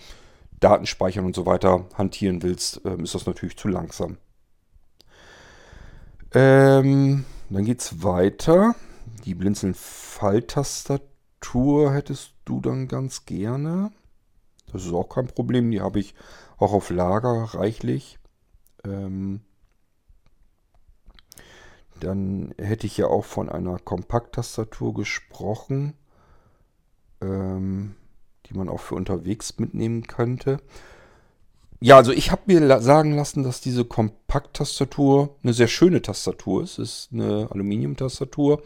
Datenspeichern 0.60 1.26
und 1.26 1.36
so 1.36 1.46
weiter 1.46 1.86
hantieren 1.96 2.44
willst, 2.44 2.82
ähm, 2.86 3.04
ist 3.04 3.16
das 3.16 3.26
natürlich 3.26 3.58
zu 3.58 3.68
langsam. 3.68 4.18
Ähm, 6.34 7.26
dann 7.50 7.66
geht 7.66 7.82
es 7.82 8.04
weiter. 8.04 8.76
Die 9.26 9.34
Blinzeln-Falltastatur 9.34 11.94
hättest 11.94 12.34
du 12.46 12.62
dann 12.62 12.88
ganz 12.88 13.26
gerne. 13.26 13.92
Das 14.72 14.86
ist 14.86 14.94
auch 14.94 15.10
kein 15.10 15.26
Problem. 15.28 15.72
Die 15.72 15.82
habe 15.82 16.00
ich 16.00 16.14
auch 16.58 16.74
auf 16.74 16.92
Lager 16.92 17.56
reichlich. 17.56 18.20
Ähm, 18.84 19.42
dann 22.00 22.54
hätte 22.58 22.88
ich 22.88 22.98
ja 22.98 23.08
auch 23.08 23.26
von 23.26 23.50
einer 23.50 23.78
Kompakttastatur 23.80 24.94
gesprochen, 24.94 25.96
ähm, 27.22 27.96
die 28.46 28.54
man 28.54 28.70
auch 28.70 28.80
für 28.80 28.96
unterwegs 28.96 29.60
mitnehmen 29.60 30.04
könnte. 30.04 30.62
Ja, 31.82 31.96
also 31.96 32.12
ich 32.12 32.30
habe 32.30 32.42
mir 32.48 32.82
sagen 32.82 33.16
lassen, 33.16 33.44
dass 33.44 33.62
diese 33.62 33.86
Kompakttastatur 33.86 35.38
eine 35.44 35.54
sehr 35.54 35.70
schöne 35.70 36.02
Tastatur 36.02 36.64
ist. 36.64 36.78
Es 36.78 36.90
ist 36.90 37.10
eine 37.14 37.48
Aluminiumtastatur 37.52 38.62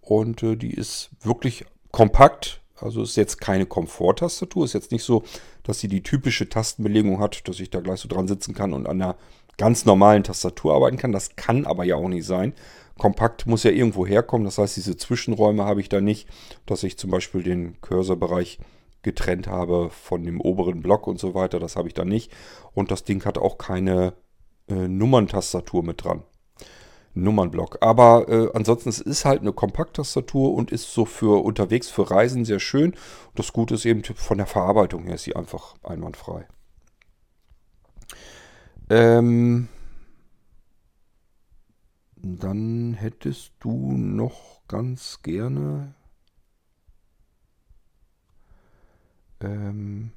und 0.00 0.44
äh, 0.44 0.56
die 0.56 0.72
ist 0.72 1.10
wirklich 1.22 1.64
kompakt, 1.90 2.60
also 2.76 3.02
ist 3.02 3.16
jetzt 3.16 3.40
keine 3.40 3.66
Komforttastatur. 3.66 4.64
Ist 4.64 4.74
jetzt 4.74 4.92
nicht 4.92 5.02
so, 5.02 5.24
dass 5.64 5.80
sie 5.80 5.88
die 5.88 6.04
typische 6.04 6.48
Tastenbelegung 6.48 7.18
hat, 7.18 7.48
dass 7.48 7.58
ich 7.58 7.70
da 7.70 7.80
gleich 7.80 7.98
so 7.98 8.08
dran 8.08 8.28
sitzen 8.28 8.54
kann 8.54 8.72
und 8.72 8.86
an 8.86 9.02
einer 9.02 9.16
ganz 9.58 9.84
normalen 9.84 10.22
Tastatur 10.22 10.74
arbeiten 10.74 10.98
kann. 10.98 11.10
Das 11.10 11.34
kann 11.34 11.66
aber 11.66 11.82
ja 11.82 11.96
auch 11.96 12.08
nicht 12.08 12.26
sein. 12.26 12.52
Kompakt 12.96 13.46
muss 13.46 13.64
ja 13.64 13.72
irgendwo 13.72 14.06
herkommen. 14.06 14.44
Das 14.44 14.58
heißt, 14.58 14.76
diese 14.76 14.96
Zwischenräume 14.96 15.64
habe 15.64 15.80
ich 15.80 15.88
da 15.88 16.00
nicht, 16.00 16.28
dass 16.64 16.84
ich 16.84 16.96
zum 16.96 17.10
Beispiel 17.10 17.42
den 17.42 17.80
Cursorbereich 17.80 18.60
getrennt 19.06 19.46
habe 19.46 19.88
von 19.90 20.24
dem 20.24 20.40
oberen 20.40 20.82
Block 20.82 21.06
und 21.06 21.18
so 21.18 21.32
weiter. 21.34 21.58
Das 21.58 21.76
habe 21.76 21.88
ich 21.88 21.94
da 21.94 22.04
nicht. 22.04 22.30
Und 22.74 22.90
das 22.90 23.04
Ding 23.04 23.24
hat 23.24 23.38
auch 23.38 23.56
keine 23.56 24.12
äh, 24.68 24.88
Nummerntastatur 24.88 25.82
mit 25.82 26.04
dran. 26.04 26.22
Nummernblock. 27.14 27.78
Aber 27.80 28.28
äh, 28.28 28.50
ansonsten 28.52 28.90
es 28.90 29.00
ist 29.00 29.24
halt 29.24 29.40
eine 29.40 29.52
Kompakttastatur 29.52 30.52
und 30.52 30.70
ist 30.70 30.92
so 30.92 31.04
für 31.04 31.42
unterwegs, 31.42 31.88
für 31.88 32.10
Reisen 32.10 32.44
sehr 32.44 32.60
schön. 32.60 32.94
Das 33.34 33.52
Gute 33.52 33.74
ist 33.74 33.86
eben 33.86 34.04
von 34.04 34.38
der 34.38 34.46
Verarbeitung 34.46 35.04
her 35.04 35.14
ist 35.14 35.24
sie 35.24 35.34
einfach 35.34 35.74
einwandfrei. 35.82 36.46
Ähm, 38.90 39.68
dann 42.16 42.94
hättest 42.94 43.52
du 43.60 43.92
noch 43.92 44.60
ganz 44.68 45.22
gerne. 45.22 45.94
Ähm, 49.40 50.12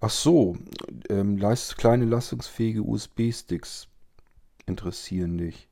Ach 0.00 0.10
so, 0.10 0.56
ähm, 1.10 1.36
leist, 1.36 1.76
kleine 1.76 2.06
leistungsfähige 2.06 2.82
USB-Sticks 2.82 3.86
interessieren 4.64 5.36
dich. 5.36 5.68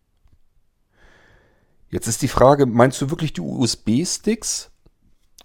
Jetzt 1.88 2.08
ist 2.08 2.20
die 2.20 2.28
Frage, 2.28 2.66
meinst 2.66 3.00
du 3.00 3.08
wirklich 3.08 3.32
die 3.32 3.40
USB-Sticks? 3.40 4.70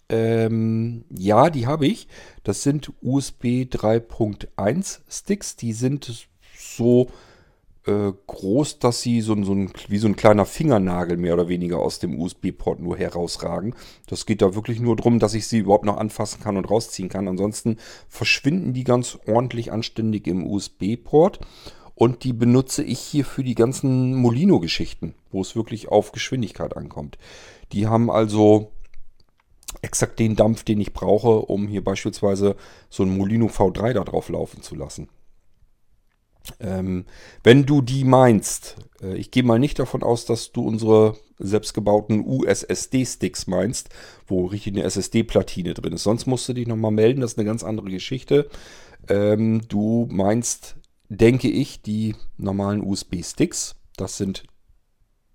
Ähm, 0.10 1.06
ja, 1.10 1.50
die 1.50 1.66
habe 1.66 1.88
ich. 1.88 2.10
Das 2.44 2.62
sind 2.64 2.92
USB 3.02 3.64
3.1 3.64 5.00
Sticks. 5.10 5.56
Die 5.56 5.72
sind 5.72 6.28
so 6.58 7.10
äh, 7.86 8.14
groß, 8.28 8.80
dass 8.80 9.02
sie 9.02 9.22
so, 9.22 9.42
so 9.44 9.54
ein, 9.54 9.72
wie 9.88 9.98
so 9.98 10.08
ein 10.08 10.16
kleiner 10.16 10.46
Fingernagel 10.46 11.18
mehr 11.18 11.34
oder 11.34 11.48
weniger 11.48 11.80
aus 11.80 12.00
dem 12.00 12.20
USB-Port 12.20 12.80
nur 12.80 12.98
herausragen. 12.98 13.76
Das 14.08 14.26
geht 14.26 14.42
da 14.42 14.56
wirklich 14.56 14.80
nur 14.80 14.96
darum, 14.96 15.20
dass 15.20 15.34
ich 15.34 15.48
sie 15.48 15.60
überhaupt 15.60 15.86
noch 15.86 15.98
anfassen 15.98 16.42
kann 16.42 16.58
und 16.58 16.70
rausziehen 16.70 17.10
kann. 17.10 17.28
Ansonsten 17.28 17.78
verschwinden 18.08 18.74
die 18.74 18.84
ganz 18.84 19.18
ordentlich 19.28 19.72
anständig 19.72 20.28
im 20.28 20.46
USB-Port. 20.46 21.40
Und 21.96 22.24
die 22.24 22.34
benutze 22.34 22.84
ich 22.84 23.00
hier 23.00 23.24
für 23.24 23.44
die 23.44 23.56
ganzen 23.56 24.16
Molino-Geschichten, 24.16 25.14
wo 25.32 25.42
es 25.42 25.56
wirklich 25.56 25.90
auf 25.90 26.12
Geschwindigkeit 26.12 26.76
ankommt. 26.76 27.18
Die 27.72 27.88
haben 27.88 28.10
also 28.10 28.72
exakt 29.82 30.20
den 30.20 30.36
Dampf, 30.36 30.64
den 30.64 30.82
ich 30.82 30.94
brauche, 30.94 31.46
um 31.46 31.68
hier 31.68 31.84
beispielsweise 31.84 32.56
so 32.90 33.04
ein 33.04 33.16
Molino 33.16 33.48
V3 33.48 33.94
da 33.94 34.04
drauf 34.04 34.30
laufen 34.30 34.62
zu 34.62 34.76
lassen. 34.76 35.10
Ähm, 36.60 37.06
wenn 37.44 37.66
du 37.66 37.82
die 37.82 38.04
meinst, 38.04 38.76
äh, 39.02 39.16
ich 39.16 39.32
gehe 39.32 39.44
mal 39.44 39.60
nicht 39.60 39.80
davon 39.80 40.04
aus, 40.04 40.26
dass 40.26 40.52
du 40.52 40.68
unsere 40.68 41.16
selbstgebauten 41.40 42.26
USSD-Sticks 42.26 43.48
meinst, 43.48 43.90
wo 44.28 44.46
richtig 44.46 44.74
eine 44.74 44.84
SSD-Platine 44.84 45.74
drin 45.74 45.94
ist. 45.94 46.04
Sonst 46.04 46.26
musst 46.26 46.48
du 46.50 46.54
dich 46.54 46.68
nochmal 46.68 46.92
melden, 46.92 47.22
das 47.22 47.34
ist 47.34 47.40
eine 47.40 47.46
ganz 47.46 47.64
andere 47.64 47.90
Geschichte. 47.90 48.50
Ähm, 49.08 49.62
du 49.68 50.08
meinst, 50.12 50.76
denke 51.10 51.50
ich, 51.50 51.82
die 51.82 52.16
normalen 52.38 52.82
USB-Sticks. 52.82 53.76
Das 53.98 54.18
sind, 54.18 54.44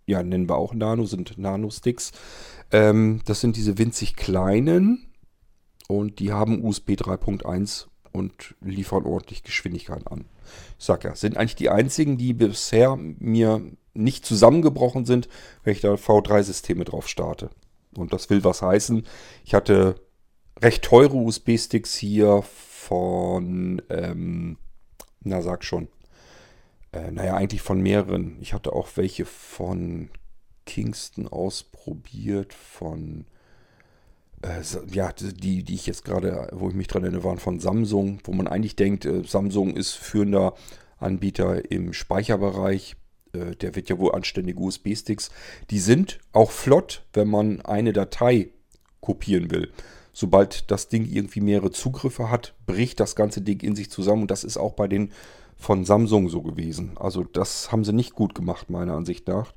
ja, 0.07 0.23
nennen 0.23 0.49
wir 0.49 0.57
auch 0.57 0.75
Nano, 0.75 1.05
sind 1.05 1.39
Nano-Sticks. 1.39 2.13
Ähm, 2.71 3.21
das 3.25 3.41
sind 3.41 3.57
diese 3.57 3.79
winzig 3.79 4.17
kleinen 4.17 5.13
und 5.89 6.19
die 6.19 6.33
haben 6.33 6.65
USB 6.65 6.91
3.1 6.91 7.87
und 8.13 8.55
liefern 8.61 9.05
ordentlich 9.05 9.43
Geschwindigkeit 9.43 10.07
an. 10.07 10.25
Ich 10.79 10.85
sag 10.85 11.05
ja, 11.05 11.15
sind 11.15 11.37
eigentlich 11.37 11.57
die 11.57 11.71
einzigen, 11.71 12.17
die 12.17 12.33
bisher 12.33 12.97
mir 12.97 13.63
nicht 13.95 14.25
zusammengebrochen 14.25 15.05
sind, 15.05 15.29
wenn 15.65 15.73
ich 15.73 15.81
da 15.81 15.95
V3-Systeme 15.95 16.85
drauf 16.85 17.09
starte. 17.09 17.51
Und 17.97 18.13
das 18.13 18.31
will 18.31 18.45
was 18.45 18.63
heißen. 18.63 19.07
Ich 19.45 19.55
hatte 19.55 19.97
recht 20.61 20.85
teure 20.85 21.17
USB-Sticks 21.17 21.97
hier 21.97 22.43
von, 22.43 23.83
ähm, 23.89 24.57
na 25.23 25.43
sag 25.43 25.65
schon, 25.65 25.89
äh, 26.93 27.11
naja, 27.11 27.35
eigentlich 27.35 27.63
von 27.63 27.81
mehreren. 27.81 28.39
Ich 28.41 28.55
hatte 28.55 28.73
auch 28.73 28.89
welche 28.95 29.25
von 29.25 30.11
Kingston 30.65 31.29
ausprobiert, 31.29 32.55
von 32.55 33.27
äh, 34.43 34.63
ja, 34.93 35.13
die, 35.13 35.65
die 35.65 35.75
ich 35.75 35.87
jetzt 35.87 36.05
gerade, 36.05 36.49
wo 36.53 36.69
ich 36.69 36.75
mich 36.75 36.87
dran 36.87 37.03
erinnere, 37.03 37.25
waren 37.25 37.39
von 37.39 37.61
Samsung, 37.61 38.21
wo 38.25 38.33
man 38.33 38.47
eigentlich 38.47 38.77
denkt, 38.77 39.05
äh, 39.05 39.23
Samsung 39.25 39.77
ist 39.77 39.93
führender 39.93 40.55
Anbieter 40.99 41.71
im 41.71 41.93
Speicherbereich. 41.93 42.97
Äh, 43.33 43.57
der 43.57 43.75
wird 43.75 43.89
ja 43.89 43.99
wohl 43.99 44.15
anständige 44.15 44.61
USB-Sticks. 44.61 45.31
Die 45.71 45.79
sind 45.79 46.19
auch 46.33 46.51
flott, 46.51 47.05
wenn 47.13 47.29
man 47.29 47.61
eine 47.63 47.93
Datei 47.93 48.51
kopieren 49.01 49.51
will. 49.51 49.73
Sobald 50.13 50.71
das 50.71 50.89
Ding 50.89 51.07
irgendwie 51.07 51.41
mehrere 51.41 51.71
Zugriffe 51.71 52.31
hat, 52.31 52.55
bricht 52.67 53.01
das 53.01 53.15
ganze 53.15 53.41
Ding 53.41 53.61
in 53.61 53.77
sich 53.77 53.91
zusammen. 53.91 54.23
Und 54.23 54.31
das 54.31 54.45
ist 54.45 54.57
auch 54.57 54.75
bei 54.75 54.89
den 54.89 55.13
von 55.57 55.85
Samsung 55.85 56.29
so 56.29 56.43
gewesen. 56.43 56.93
Also 56.97 57.25
das 57.25 57.73
haben 57.73 57.85
sie 57.85 57.93
nicht 57.93 58.15
gut 58.15 58.35
gemacht, 58.35 58.71
meiner 58.71 58.95
Ansicht 58.95 59.27
nach. 59.27 59.53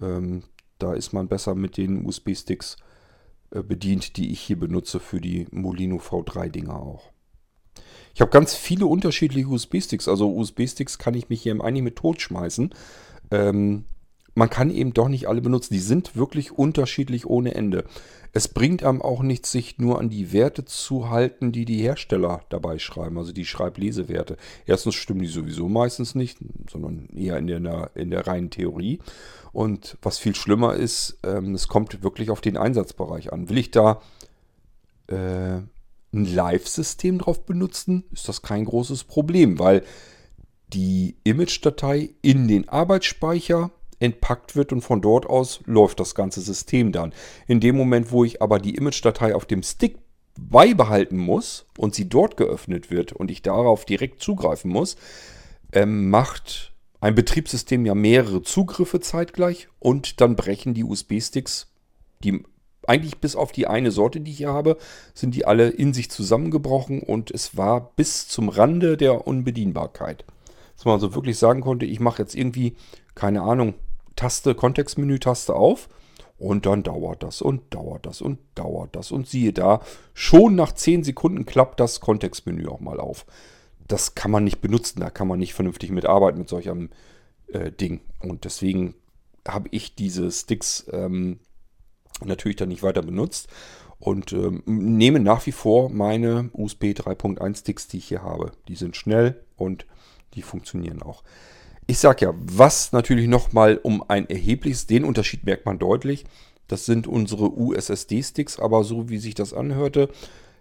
Ähm, 0.00 0.44
da 0.78 0.94
ist 0.94 1.12
man 1.12 1.28
besser 1.28 1.54
mit 1.54 1.76
den 1.76 2.06
USB-Sticks 2.06 2.76
äh, 2.76 2.91
bedient, 3.60 4.16
die 4.16 4.32
ich 4.32 4.40
hier 4.40 4.58
benutze 4.58 5.00
für 5.00 5.20
die 5.20 5.46
Molino 5.50 5.96
V3-Dinger 5.96 6.74
auch. 6.74 7.10
Ich 8.14 8.20
habe 8.20 8.30
ganz 8.30 8.54
viele 8.54 8.86
unterschiedliche 8.86 9.48
USB-Sticks. 9.48 10.08
Also 10.08 10.30
USB-Sticks 10.34 10.98
kann 10.98 11.14
ich 11.14 11.28
mich 11.28 11.42
hier 11.42 11.52
eigentlich 11.60 11.82
mit 11.82 11.96
tot 11.96 12.20
schmeißen. 12.20 12.74
Ähm, 13.30 13.84
man 14.34 14.50
kann 14.50 14.70
eben 14.70 14.94
doch 14.94 15.08
nicht 15.08 15.28
alle 15.28 15.40
benutzen. 15.40 15.74
Die 15.74 15.80
sind 15.80 16.16
wirklich 16.16 16.52
unterschiedlich 16.52 17.26
ohne 17.26 17.54
Ende. 17.54 17.84
Es 18.32 18.48
bringt 18.48 18.82
einem 18.82 19.02
auch 19.02 19.22
nichts, 19.22 19.52
sich 19.52 19.78
nur 19.78 20.00
an 20.00 20.08
die 20.08 20.32
Werte 20.32 20.64
zu 20.64 21.10
halten, 21.10 21.52
die 21.52 21.66
die 21.66 21.82
Hersteller 21.82 22.40
dabei 22.48 22.78
schreiben, 22.78 23.18
also 23.18 23.32
die 23.32 23.44
Schreiblesewerte. 23.44 24.38
Erstens 24.64 24.94
stimmen 24.94 25.20
die 25.20 25.26
sowieso 25.26 25.68
meistens 25.68 26.14
nicht, 26.14 26.38
sondern 26.70 27.08
eher 27.14 27.36
in 27.36 27.46
der, 27.46 27.90
in 27.94 28.10
der 28.10 28.26
reinen 28.26 28.48
Theorie. 28.48 29.00
Und 29.52 29.98
was 30.00 30.18
viel 30.18 30.34
schlimmer 30.34 30.74
ist, 30.74 31.18
ähm, 31.24 31.54
es 31.54 31.68
kommt 31.68 32.02
wirklich 32.02 32.30
auf 32.30 32.40
den 32.40 32.56
Einsatzbereich 32.56 33.34
an. 33.34 33.50
Will 33.50 33.58
ich 33.58 33.70
da 33.70 34.00
äh, 35.08 35.60
ein 36.14 36.24
Live-System 36.24 37.18
drauf 37.18 37.44
benutzen, 37.44 38.04
ist 38.12 38.28
das 38.28 38.40
kein 38.40 38.64
großes 38.64 39.04
Problem, 39.04 39.58
weil 39.58 39.82
die 40.72 41.16
Image-Datei 41.24 42.14
in 42.22 42.48
den 42.48 42.68
Arbeitsspeicher 42.68 43.70
entpackt 44.02 44.56
wird 44.56 44.72
und 44.72 44.80
von 44.82 45.00
dort 45.00 45.26
aus 45.26 45.60
läuft 45.64 46.00
das 46.00 46.14
ganze 46.14 46.40
System 46.40 46.92
dann. 46.92 47.12
In 47.46 47.60
dem 47.60 47.76
Moment, 47.76 48.10
wo 48.10 48.24
ich 48.24 48.42
aber 48.42 48.58
die 48.58 48.74
Image-Datei 48.74 49.34
auf 49.34 49.46
dem 49.46 49.62
Stick 49.62 49.98
beibehalten 50.38 51.18
muss 51.18 51.66
und 51.78 51.94
sie 51.94 52.08
dort 52.08 52.36
geöffnet 52.36 52.90
wird 52.90 53.12
und 53.12 53.30
ich 53.30 53.42
darauf 53.42 53.84
direkt 53.84 54.22
zugreifen 54.22 54.70
muss, 54.70 54.96
ähm, 55.72 56.10
macht 56.10 56.72
ein 57.00 57.14
Betriebssystem 57.14 57.86
ja 57.86 57.94
mehrere 57.94 58.42
Zugriffe 58.42 59.00
zeitgleich 59.00 59.68
und 59.78 60.20
dann 60.20 60.36
brechen 60.36 60.74
die 60.74 60.84
USB-Sticks, 60.84 61.72
die 62.24 62.44
eigentlich 62.86 63.18
bis 63.18 63.36
auf 63.36 63.52
die 63.52 63.66
eine 63.68 63.92
Sorte, 63.92 64.20
die 64.20 64.32
ich 64.32 64.38
hier 64.38 64.52
habe, 64.52 64.76
sind 65.14 65.34
die 65.34 65.44
alle 65.44 65.68
in 65.68 65.94
sich 65.94 66.10
zusammengebrochen 66.10 67.00
und 67.00 67.30
es 67.30 67.56
war 67.56 67.92
bis 67.94 68.26
zum 68.26 68.48
Rande 68.48 68.96
der 68.96 69.26
Unbedienbarkeit. 69.26 70.24
Dass 70.74 70.84
man 70.84 70.94
also 70.94 71.14
wirklich 71.14 71.38
sagen 71.38 71.60
konnte, 71.60 71.86
ich 71.86 72.00
mache 72.00 72.22
jetzt 72.22 72.34
irgendwie, 72.34 72.74
keine 73.14 73.42
Ahnung, 73.42 73.74
Taste, 74.16 74.54
Kontextmenü-Taste 74.54 75.54
auf 75.54 75.88
und 76.38 76.66
dann 76.66 76.82
dauert 76.82 77.22
das 77.22 77.40
und 77.40 77.72
dauert 77.72 78.04
das 78.06 78.20
und 78.20 78.38
dauert 78.54 78.96
das. 78.96 79.12
Und 79.12 79.28
siehe 79.28 79.52
da, 79.52 79.80
schon 80.14 80.54
nach 80.54 80.72
10 80.72 81.04
Sekunden 81.04 81.46
klappt 81.46 81.78
das 81.78 82.00
Kontextmenü 82.00 82.66
auch 82.66 82.80
mal 82.80 83.00
auf. 83.00 83.26
Das 83.86 84.14
kann 84.14 84.30
man 84.30 84.44
nicht 84.44 84.60
benutzen, 84.60 85.00
da 85.00 85.10
kann 85.10 85.28
man 85.28 85.38
nicht 85.38 85.54
vernünftig 85.54 85.90
mitarbeiten 85.90 86.38
mit 86.38 86.48
solch 86.48 86.68
einem 86.70 86.90
äh, 87.48 87.70
Ding. 87.70 88.00
Und 88.20 88.44
deswegen 88.44 88.94
habe 89.46 89.68
ich 89.70 89.94
diese 89.94 90.30
Sticks 90.30 90.86
ähm, 90.92 91.38
natürlich 92.24 92.56
dann 92.56 92.68
nicht 92.68 92.82
weiter 92.82 93.02
benutzt 93.02 93.48
und 93.98 94.32
ähm, 94.32 94.62
nehme 94.66 95.20
nach 95.20 95.46
wie 95.46 95.52
vor 95.52 95.90
meine 95.90 96.50
USB 96.54 96.86
3.1 96.86 97.58
Sticks, 97.58 97.86
die 97.86 97.98
ich 97.98 98.06
hier 98.06 98.22
habe. 98.22 98.50
Die 98.66 98.74
sind 98.74 98.96
schnell 98.96 99.44
und 99.56 99.86
die 100.34 100.42
funktionieren 100.42 101.02
auch. 101.02 101.22
Ich 101.86 101.98
sage 101.98 102.26
ja, 102.26 102.34
was 102.36 102.92
natürlich 102.92 103.28
nochmal 103.28 103.78
um 103.82 104.04
ein 104.08 104.28
erhebliches, 104.30 104.86
den 104.86 105.04
Unterschied 105.04 105.44
merkt 105.44 105.66
man 105.66 105.78
deutlich. 105.78 106.24
Das 106.68 106.86
sind 106.86 107.06
unsere 107.06 107.52
USSD-Sticks, 107.52 108.58
aber 108.58 108.84
so 108.84 109.08
wie 109.08 109.18
sich 109.18 109.34
das 109.34 109.52
anhörte, 109.52 110.08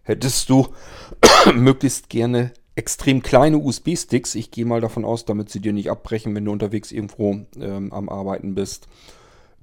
hättest 0.04 0.50
du 0.50 0.68
möglichst 1.56 2.10
gerne 2.10 2.52
extrem 2.76 3.22
kleine 3.22 3.58
USB-Sticks. 3.58 4.36
Ich 4.36 4.52
gehe 4.52 4.66
mal 4.66 4.82
davon 4.82 5.06
aus, 5.06 5.26
damit 5.26 5.50
sie 5.50 5.60
dir 5.60 5.74
nicht 5.74 5.92
abbrechen, 5.92 6.34
wenn 6.36 6.46
du 6.46 6.52
unterwegs 6.52 6.92
irgendwo 6.92 7.46
ähm, 7.60 7.94
am 7.94 8.10
Arbeiten 8.10 8.56
bist. 8.56 8.88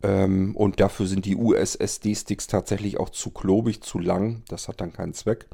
Ähm, 0.03 0.55
und 0.55 0.81
dafür 0.81 1.07
sind 1.07 1.25
die 1.25 1.37
USSD-Sticks 1.37 2.47
tatsächlich 2.47 2.99
auch 2.99 3.11
zu 3.11 3.31
klobig, 3.31 3.83
zu 3.83 3.99
lang. 3.99 4.42
Das 4.49 4.68
hat 4.68 4.81
dann 4.81 4.92
keinen 4.92 5.14
Zweck. 5.14 5.47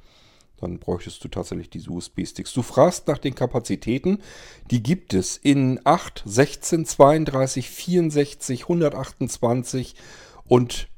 Dann 0.61 0.79
bräuchtest 0.79 1.23
du 1.25 1.29
tatsächlich 1.29 1.71
diese 1.71 1.91
USB-Sticks. 1.91 2.53
Du 2.53 2.63
fragst 2.63 3.09
nach 3.09 3.19
den 3.19 3.35
Kapazitäten. 3.35 4.19
Die 4.71 4.83
gibt 4.83 5.13
es 5.13 5.37
in 5.37 5.81
8, 5.85 6.23
16, 6.25 6.87
32, 6.87 7.71
64, 7.71 8.63
128 8.63 9.95
und 10.47 10.89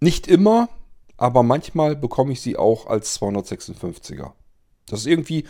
nicht 0.00 0.28
immer, 0.28 0.68
aber 1.16 1.42
manchmal 1.42 1.96
bekomme 1.96 2.32
ich 2.32 2.40
sie 2.40 2.56
auch 2.56 2.86
als 2.86 3.20
256er. 3.20 4.32
Das 4.86 5.00
ist 5.00 5.06
irgendwie, 5.06 5.44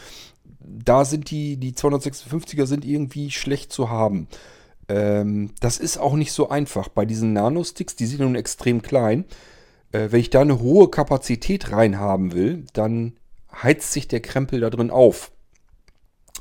da 0.60 1.04
sind 1.04 1.30
die, 1.30 1.58
die 1.58 1.72
256er 1.72 2.66
sind 2.66 2.84
irgendwie 2.84 3.30
schlecht 3.30 3.72
zu 3.72 3.90
haben. 3.90 4.28
Ähm, 4.88 5.50
das 5.60 5.78
ist 5.78 5.98
auch 5.98 6.14
nicht 6.14 6.32
so 6.32 6.48
einfach. 6.48 6.88
Bei 6.88 7.04
diesen 7.04 7.34
Nano-Sticks, 7.34 7.96
die 7.96 8.06
sind 8.06 8.20
nun 8.20 8.34
extrem 8.34 8.82
klein. 8.82 9.24
Äh, 9.92 10.08
wenn 10.10 10.20
ich 10.20 10.30
da 10.30 10.40
eine 10.40 10.60
hohe 10.60 10.88
Kapazität 10.88 11.72
reinhaben 11.72 12.32
will, 12.32 12.64
dann 12.72 13.18
heizt 13.52 13.92
sich 13.92 14.08
der 14.08 14.20
Krempel 14.20 14.60
da 14.60 14.70
drin 14.70 14.90
auf. 14.90 15.32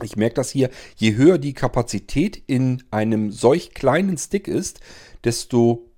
Ich 0.04 0.16
merke 0.16 0.36
das 0.36 0.52
hier, 0.52 0.70
je 0.96 1.16
höher 1.16 1.38
die 1.38 1.54
Kapazität 1.54 2.42
in 2.46 2.84
einem 2.92 3.32
solch 3.32 3.74
kleinen 3.74 4.18
Stick 4.18 4.48
ist, 4.48 4.80
desto 5.24 5.90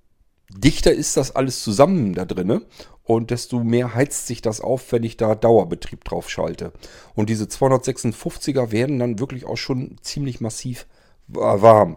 dichter 0.50 0.92
ist 0.92 1.16
das 1.16 1.36
alles 1.36 1.62
zusammen 1.62 2.14
da 2.14 2.24
drinne 2.24 2.62
und 3.04 3.30
desto 3.30 3.62
mehr 3.62 3.94
heizt 3.94 4.26
sich 4.26 4.40
das 4.40 4.60
auf, 4.60 4.92
wenn 4.92 5.02
ich 5.02 5.16
da 5.16 5.34
Dauerbetrieb 5.34 6.04
drauf 6.04 6.30
schalte. 6.30 6.72
Und 7.14 7.28
diese 7.28 7.44
256er 7.44 8.72
werden 8.72 8.98
dann 8.98 9.18
wirklich 9.18 9.44
auch 9.44 9.56
schon 9.56 9.96
ziemlich 10.00 10.40
massiv 10.40 10.86
warm. 11.26 11.96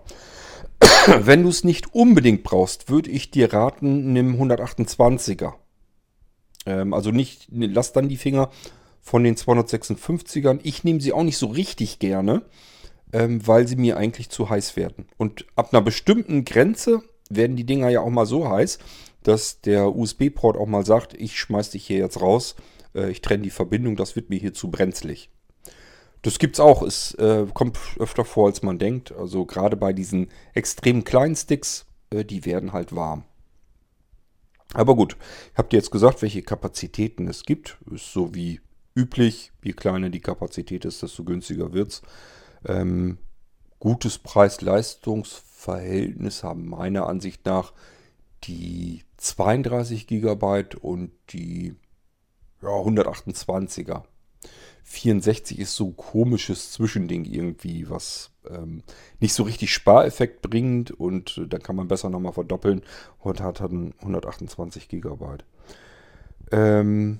Wenn 1.19 1.43
du 1.43 1.49
es 1.49 1.63
nicht 1.63 1.93
unbedingt 1.93 2.43
brauchst, 2.43 2.89
würde 2.89 3.09
ich 3.09 3.31
dir 3.31 3.53
raten, 3.53 4.13
nimm 4.13 4.41
128er. 4.41 5.53
Ähm, 6.65 6.93
also 6.93 7.11
nicht, 7.11 7.47
lass 7.51 7.93
dann 7.93 8.09
die 8.09 8.17
Finger 8.17 8.49
von 9.01 9.23
den 9.23 9.35
256ern. 9.35 10.59
Ich 10.63 10.83
nehme 10.83 11.01
sie 11.01 11.13
auch 11.13 11.23
nicht 11.23 11.37
so 11.37 11.47
richtig 11.47 11.99
gerne, 11.99 12.43
ähm, 13.11 13.45
weil 13.45 13.67
sie 13.67 13.75
mir 13.75 13.97
eigentlich 13.97 14.29
zu 14.29 14.49
heiß 14.49 14.75
werden. 14.75 15.07
Und 15.17 15.45
ab 15.55 15.73
einer 15.73 15.81
bestimmten 15.81 16.45
Grenze 16.45 17.01
werden 17.29 17.55
die 17.55 17.65
Dinger 17.65 17.89
ja 17.89 18.01
auch 18.01 18.09
mal 18.09 18.25
so 18.25 18.49
heiß, 18.49 18.79
dass 19.23 19.61
der 19.61 19.95
USB-Port 19.95 20.57
auch 20.57 20.67
mal 20.67 20.85
sagt, 20.85 21.13
ich 21.13 21.39
schmeiß 21.39 21.71
dich 21.71 21.85
hier 21.85 21.97
jetzt 21.97 22.21
raus, 22.21 22.55
äh, 22.95 23.09
ich 23.09 23.21
trenne 23.21 23.43
die 23.43 23.49
Verbindung, 23.49 23.95
das 23.95 24.15
wird 24.15 24.29
mir 24.29 24.39
hier 24.39 24.53
zu 24.53 24.69
brenzlig. 24.69 25.29
Das 26.23 26.39
gibt's 26.39 26.59
auch. 26.59 26.81
Es 26.81 27.13
äh, 27.15 27.45
kommt 27.53 27.77
öfter 27.99 28.25
vor, 28.25 28.47
als 28.47 28.63
man 28.63 28.79
denkt. 28.79 29.11
Also 29.11 29.45
gerade 29.45 29.77
bei 29.77 29.93
diesen 29.93 30.29
extrem 30.53 31.03
kleinen 31.03 31.35
Sticks, 31.35 31.85
äh, 32.09 32.25
die 32.25 32.45
werden 32.45 32.73
halt 32.73 32.95
warm. 32.95 33.25
Aber 34.73 34.95
gut, 34.95 35.15
ich 35.51 35.57
habe 35.57 35.69
dir 35.69 35.77
jetzt 35.77 35.91
gesagt, 35.91 36.23
welche 36.23 36.41
Kapazitäten 36.41 37.27
es 37.27 37.43
gibt. 37.43 37.77
Ist 37.91 38.11
so 38.11 38.33
wie 38.33 38.59
üblich. 38.95 39.51
Je 39.63 39.73
kleiner 39.73 40.09
die 40.09 40.21
Kapazität 40.21 40.85
ist, 40.85 41.03
desto 41.03 41.25
günstiger 41.25 41.73
wird's. 41.73 42.01
Ähm, 42.65 43.17
gutes 43.79 44.17
Preis-Leistungs-Verhältnis 44.17 46.43
haben 46.43 46.69
meiner 46.69 47.07
Ansicht 47.07 47.45
nach 47.45 47.73
die 48.45 49.03
32 49.17 50.07
GB 50.07 50.63
und 50.81 51.11
die 51.29 51.75
ja, 52.61 52.69
128er. 52.69 54.03
64 54.83 55.59
ist 55.59 55.75
so 55.75 55.87
ein 55.87 55.97
komisches 55.97 56.71
Zwischending 56.71 57.25
irgendwie, 57.25 57.89
was 57.89 58.31
ähm, 58.49 58.83
nicht 59.19 59.33
so 59.33 59.43
richtig 59.43 59.73
Spareffekt 59.73 60.41
bringt 60.41 60.91
und 60.91 61.37
äh, 61.37 61.47
dann 61.47 61.63
kann 61.63 61.75
man 61.75 61.87
besser 61.87 62.09
nochmal 62.09 62.33
verdoppeln 62.33 62.81
und 63.19 63.41
hat 63.41 63.61
dann 63.61 63.93
128 63.99 64.89
Gigabyte. 64.89 65.45
Ähm, 66.51 67.19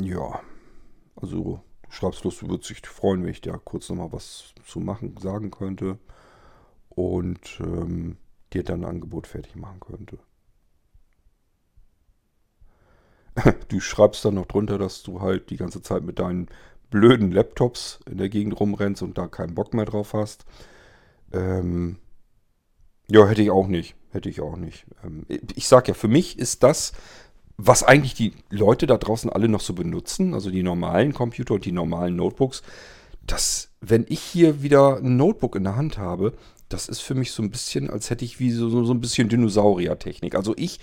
ja, 0.00 0.40
also 1.16 1.60
du 2.00 2.48
würdest 2.48 2.70
dich 2.70 2.86
freuen, 2.86 3.22
wenn 3.22 3.30
ich 3.30 3.40
da 3.40 3.56
kurz 3.58 3.88
nochmal 3.88 4.12
was 4.12 4.54
zu 4.66 4.80
machen, 4.80 5.16
sagen 5.18 5.50
könnte 5.50 5.98
und 6.90 7.60
ähm, 7.60 8.16
dir 8.52 8.64
dann 8.64 8.84
ein 8.84 8.90
Angebot 8.90 9.26
fertig 9.26 9.56
machen 9.56 9.80
könnte. 9.80 10.18
du 13.68 13.80
schreibst 13.80 14.24
dann 14.24 14.34
noch 14.34 14.46
drunter, 14.46 14.78
dass 14.78 15.02
du 15.02 15.20
halt 15.20 15.50
die 15.50 15.56
ganze 15.56 15.82
Zeit 15.82 16.02
mit 16.02 16.18
deinen 16.18 16.48
blöden 16.90 17.32
Laptops 17.32 18.00
in 18.10 18.18
der 18.18 18.28
Gegend 18.28 18.58
rumrennst 18.58 19.02
und 19.02 19.18
da 19.18 19.26
keinen 19.26 19.54
Bock 19.54 19.74
mehr 19.74 19.84
drauf 19.84 20.12
hast. 20.14 20.44
Ähm, 21.32 21.98
ja, 23.08 23.26
hätte 23.26 23.42
ich 23.42 23.50
auch 23.50 23.66
nicht. 23.66 23.94
Hätte 24.10 24.28
ich 24.28 24.40
auch 24.40 24.56
nicht. 24.56 24.86
Ähm, 25.04 25.26
ich 25.28 25.68
sag 25.68 25.88
ja, 25.88 25.94
für 25.94 26.08
mich 26.08 26.38
ist 26.38 26.62
das, 26.62 26.92
was 27.56 27.82
eigentlich 27.82 28.14
die 28.14 28.32
Leute 28.50 28.86
da 28.86 28.96
draußen 28.98 29.30
alle 29.30 29.48
noch 29.48 29.60
so 29.60 29.74
benutzen, 29.74 30.34
also 30.34 30.50
die 30.50 30.62
normalen 30.62 31.12
Computer 31.12 31.54
und 31.54 31.64
die 31.64 31.72
normalen 31.72 32.16
Notebooks, 32.16 32.62
dass, 33.22 33.70
wenn 33.80 34.04
ich 34.08 34.20
hier 34.20 34.62
wieder 34.62 34.98
ein 34.98 35.16
Notebook 35.16 35.56
in 35.56 35.64
der 35.64 35.76
Hand 35.76 35.98
habe, 35.98 36.34
das 36.68 36.88
ist 36.88 37.00
für 37.00 37.14
mich 37.14 37.32
so 37.32 37.42
ein 37.42 37.50
bisschen, 37.50 37.90
als 37.90 38.10
hätte 38.10 38.24
ich 38.24 38.40
wie 38.40 38.50
so, 38.50 38.84
so 38.84 38.92
ein 38.92 39.00
bisschen 39.00 39.28
Dinosaurier-Technik. 39.28 40.34
Also 40.34 40.54
ich 40.56 40.80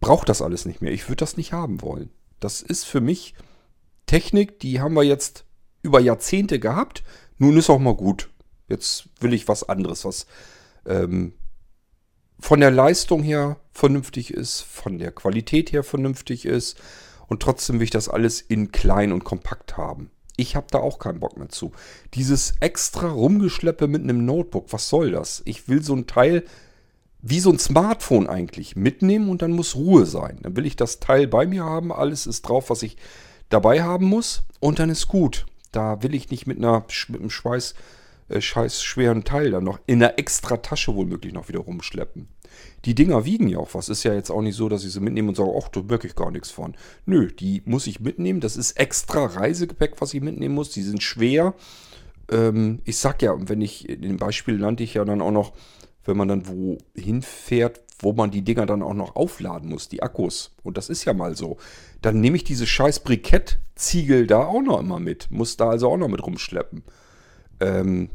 brauche 0.00 0.26
das 0.26 0.42
alles 0.42 0.64
nicht 0.64 0.82
mehr. 0.82 0.92
Ich 0.92 1.08
würde 1.08 1.20
das 1.20 1.36
nicht 1.36 1.52
haben 1.52 1.82
wollen. 1.82 2.10
Das 2.40 2.62
ist 2.62 2.84
für 2.84 3.00
mich 3.00 3.34
Technik, 4.06 4.60
die 4.60 4.80
haben 4.80 4.94
wir 4.94 5.02
jetzt 5.02 5.44
über 5.82 6.00
Jahrzehnte 6.00 6.58
gehabt. 6.58 7.02
Nun 7.38 7.56
ist 7.56 7.70
auch 7.70 7.78
mal 7.78 7.94
gut. 7.94 8.30
Jetzt 8.68 9.08
will 9.20 9.32
ich 9.32 9.48
was 9.48 9.68
anderes, 9.68 10.04
was 10.04 10.26
ähm, 10.86 11.34
von 12.38 12.60
der 12.60 12.70
Leistung 12.70 13.22
her 13.22 13.58
vernünftig 13.72 14.32
ist, 14.32 14.60
von 14.60 14.98
der 14.98 15.12
Qualität 15.12 15.72
her 15.72 15.84
vernünftig 15.84 16.44
ist 16.44 16.78
und 17.28 17.42
trotzdem 17.42 17.76
will 17.76 17.84
ich 17.84 17.90
das 17.90 18.08
alles 18.08 18.40
in 18.40 18.72
klein 18.72 19.12
und 19.12 19.24
kompakt 19.24 19.76
haben. 19.76 20.10
Ich 20.36 20.54
habe 20.54 20.66
da 20.70 20.78
auch 20.78 20.98
keinen 20.98 21.20
Bock 21.20 21.38
mehr 21.38 21.48
zu. 21.48 21.72
Dieses 22.14 22.54
extra 22.60 23.08
Rumgeschleppe 23.08 23.88
mit 23.88 24.02
einem 24.02 24.24
Notebook, 24.26 24.72
was 24.72 24.88
soll 24.88 25.12
das? 25.12 25.42
Ich 25.46 25.68
will 25.68 25.82
so 25.82 25.94
ein 25.94 26.06
Teil 26.06 26.44
wie 27.28 27.40
so 27.40 27.50
ein 27.50 27.58
Smartphone 27.58 28.28
eigentlich 28.28 28.76
mitnehmen 28.76 29.28
und 29.28 29.42
dann 29.42 29.52
muss 29.52 29.74
Ruhe 29.74 30.06
sein. 30.06 30.38
Dann 30.42 30.56
will 30.56 30.66
ich 30.66 30.76
das 30.76 31.00
Teil 31.00 31.26
bei 31.26 31.46
mir 31.46 31.64
haben, 31.64 31.92
alles 31.92 32.26
ist 32.26 32.42
drauf, 32.42 32.70
was 32.70 32.82
ich 32.82 32.96
dabei 33.48 33.82
haben 33.82 34.06
muss 34.06 34.44
und 34.60 34.78
dann 34.78 34.90
ist 34.90 35.08
gut. 35.08 35.46
Da 35.72 36.02
will 36.02 36.14
ich 36.14 36.30
nicht 36.30 36.46
mit, 36.46 36.58
einer, 36.58 36.86
mit 37.08 37.20
einem 37.20 37.30
Schweiß, 37.30 37.74
äh, 38.28 38.40
scheiß 38.40 38.82
schweren 38.82 39.24
Teil 39.24 39.50
dann 39.50 39.64
noch 39.64 39.80
in 39.86 40.02
einer 40.02 40.18
extra 40.18 40.58
Tasche 40.58 40.94
womöglich 40.94 41.32
noch 41.32 41.48
wieder 41.48 41.60
rumschleppen. 41.60 42.28
Die 42.84 42.94
Dinger 42.94 43.24
wiegen 43.24 43.48
ja 43.48 43.58
auch 43.58 43.74
was. 43.74 43.88
Ist 43.88 44.04
ja 44.04 44.14
jetzt 44.14 44.30
auch 44.30 44.40
nicht 44.40 44.56
so, 44.56 44.68
dass 44.68 44.84
ich 44.84 44.92
sie 44.92 45.00
mitnehme 45.00 45.28
und 45.28 45.34
sage, 45.34 45.52
ach, 45.60 45.68
da 45.68 45.82
merke 45.82 46.06
ich 46.06 46.14
gar 46.14 46.30
nichts 46.30 46.50
von. 46.50 46.74
Nö, 47.04 47.30
die 47.30 47.62
muss 47.66 47.86
ich 47.86 48.00
mitnehmen. 48.00 48.40
Das 48.40 48.56
ist 48.56 48.78
extra 48.78 49.26
Reisegepäck, 49.26 50.00
was 50.00 50.14
ich 50.14 50.22
mitnehmen 50.22 50.54
muss. 50.54 50.70
Die 50.70 50.82
sind 50.82 51.02
schwer 51.02 51.54
ähm, 52.30 52.80
ich 52.84 52.98
sag 52.98 53.22
ja, 53.22 53.36
wenn 53.38 53.60
ich, 53.60 53.88
in 53.88 54.02
dem 54.02 54.16
Beispiel 54.16 54.58
nannte 54.58 54.82
ich 54.82 54.94
ja 54.94 55.04
dann 55.04 55.20
auch 55.20 55.30
noch, 55.30 55.52
wenn 56.06 56.16
man 56.16 56.28
dann 56.28 56.46
wohin 56.46 57.22
fährt, 57.22 57.80
wo 57.98 58.12
man 58.12 58.30
die 58.30 58.42
Dinger 58.42 58.66
dann 58.66 58.82
auch 58.82 58.94
noch 58.94 59.16
aufladen 59.16 59.70
muss, 59.70 59.88
die 59.88 60.02
Akkus. 60.02 60.54
Und 60.62 60.76
das 60.76 60.88
ist 60.88 61.04
ja 61.04 61.12
mal 61.12 61.36
so. 61.36 61.56
Dann 62.02 62.20
nehme 62.20 62.36
ich 62.36 62.44
diese 62.44 62.66
scheiß 62.66 63.00
Brikettziegel 63.00 64.26
da 64.26 64.44
auch 64.44 64.62
noch 64.62 64.80
immer 64.80 65.00
mit. 65.00 65.30
Muss 65.30 65.56
da 65.56 65.70
also 65.70 65.90
auch 65.90 65.96
noch 65.96 66.08
mit 66.08 66.22
rumschleppen. 66.22 66.84
Ähm, 67.60 68.10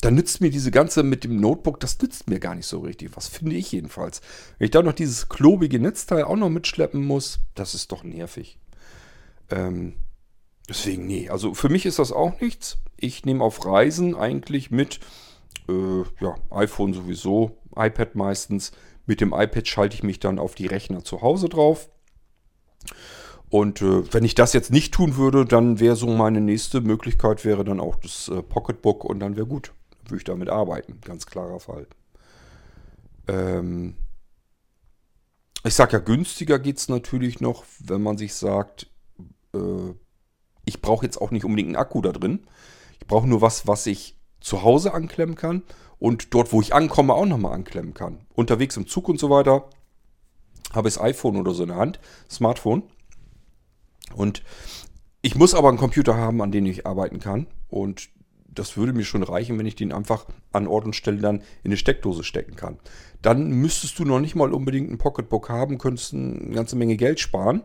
dann 0.00 0.14
nützt 0.14 0.40
mir 0.40 0.50
diese 0.50 0.70
ganze 0.70 1.02
mit 1.02 1.24
dem 1.24 1.38
Notebook, 1.38 1.78
das 1.80 2.00
nützt 2.00 2.28
mir 2.28 2.40
gar 2.40 2.54
nicht 2.54 2.66
so 2.66 2.80
richtig. 2.80 3.10
Was 3.14 3.28
finde 3.28 3.56
ich 3.56 3.70
jedenfalls. 3.72 4.22
Wenn 4.58 4.66
ich 4.66 4.70
da 4.70 4.82
noch 4.82 4.94
dieses 4.94 5.28
klobige 5.28 5.78
Netzteil 5.78 6.24
auch 6.24 6.36
noch 6.36 6.48
mitschleppen 6.48 7.04
muss, 7.04 7.40
das 7.54 7.74
ist 7.74 7.92
doch 7.92 8.02
nervig. 8.02 8.58
Ähm, 9.50 9.94
deswegen, 10.68 11.06
nee. 11.06 11.28
Also 11.28 11.52
für 11.52 11.68
mich 11.68 11.84
ist 11.84 11.98
das 11.98 12.12
auch 12.12 12.40
nichts. 12.40 12.78
Ich 12.96 13.26
nehme 13.26 13.44
auf 13.44 13.64
Reisen 13.66 14.14
eigentlich 14.14 14.70
mit, 14.70 15.00
äh, 15.70 16.04
ja, 16.20 16.34
iPhone 16.50 16.92
sowieso, 16.92 17.58
iPad 17.76 18.14
meistens. 18.14 18.72
Mit 19.06 19.20
dem 19.20 19.32
iPad 19.32 19.66
schalte 19.66 19.94
ich 19.94 20.02
mich 20.02 20.20
dann 20.20 20.38
auf 20.38 20.54
die 20.54 20.66
Rechner 20.66 21.04
zu 21.04 21.22
Hause 21.22 21.48
drauf. 21.48 21.88
Und 23.48 23.82
äh, 23.82 24.12
wenn 24.12 24.24
ich 24.24 24.34
das 24.34 24.52
jetzt 24.52 24.70
nicht 24.70 24.94
tun 24.94 25.16
würde, 25.16 25.44
dann 25.44 25.80
wäre 25.80 25.96
so 25.96 26.06
meine 26.06 26.40
nächste 26.40 26.80
Möglichkeit, 26.80 27.44
wäre 27.44 27.64
dann 27.64 27.80
auch 27.80 27.96
das 27.96 28.28
äh, 28.28 28.42
Pocketbook 28.42 29.04
und 29.04 29.20
dann 29.20 29.36
wäre 29.36 29.46
gut 29.46 29.72
würde 30.10 30.18
ich 30.18 30.24
damit 30.24 30.48
arbeiten. 30.48 31.00
Ganz 31.02 31.26
klarer 31.26 31.60
Fall. 31.60 31.86
Ähm 33.28 33.96
ich 35.64 35.74
sage 35.74 35.92
ja, 35.92 35.98
günstiger 35.98 36.58
geht 36.58 36.78
es 36.78 36.88
natürlich 36.88 37.40
noch, 37.40 37.64
wenn 37.78 38.02
man 38.02 38.16
sich 38.16 38.34
sagt, 38.34 38.90
äh, 39.54 39.94
ich 40.64 40.80
brauche 40.80 41.04
jetzt 41.04 41.20
auch 41.20 41.30
nicht 41.30 41.44
unbedingt 41.44 41.68
einen 41.68 41.76
Akku 41.76 42.00
da 42.00 42.12
drin. 42.12 42.46
Ich 42.98 43.06
brauche 43.06 43.26
nur 43.26 43.40
was, 43.40 43.66
was 43.66 43.86
ich 43.86 44.18
zu 44.40 44.62
Hause 44.62 44.94
anklemmen 44.94 45.34
kann 45.34 45.62
und 45.98 46.34
dort, 46.34 46.52
wo 46.52 46.60
ich 46.60 46.74
ankomme, 46.74 47.14
auch 47.14 47.26
nochmal 47.26 47.52
anklemmen 47.52 47.94
kann. 47.94 48.18
Unterwegs 48.34 48.76
im 48.76 48.86
Zug 48.86 49.08
und 49.08 49.18
so 49.18 49.30
weiter 49.30 49.68
habe 50.72 50.88
ich 50.88 50.94
das 50.94 51.02
iPhone 51.02 51.36
oder 51.36 51.52
so 51.52 51.62
in 51.62 51.68
der 51.68 51.78
Hand, 51.78 52.00
Smartphone. 52.30 52.84
Und 54.14 54.42
ich 55.22 55.34
muss 55.34 55.54
aber 55.54 55.68
einen 55.68 55.78
Computer 55.78 56.16
haben, 56.16 56.40
an 56.42 56.52
dem 56.52 56.66
ich 56.66 56.86
arbeiten 56.86 57.18
kann. 57.18 57.46
Und 57.68 58.08
das 58.52 58.76
würde 58.76 58.92
mir 58.92 59.04
schon 59.04 59.22
reichen, 59.22 59.58
wenn 59.58 59.66
ich 59.66 59.76
den 59.76 59.92
einfach 59.92 60.26
an 60.52 60.66
Ort 60.66 60.84
und 60.84 60.96
Stelle 60.96 61.18
dann 61.18 61.36
in 61.62 61.70
eine 61.70 61.76
Steckdose 61.76 62.24
stecken 62.24 62.56
kann. 62.56 62.78
Dann 63.22 63.50
müsstest 63.50 63.98
du 63.98 64.04
noch 64.04 64.20
nicht 64.20 64.34
mal 64.34 64.52
unbedingt 64.52 64.90
ein 64.90 64.98
Pocketbook 64.98 65.48
haben, 65.48 65.78
könntest 65.78 66.14
eine 66.14 66.54
ganze 66.54 66.76
Menge 66.76 66.96
Geld 66.96 67.20
sparen. 67.20 67.62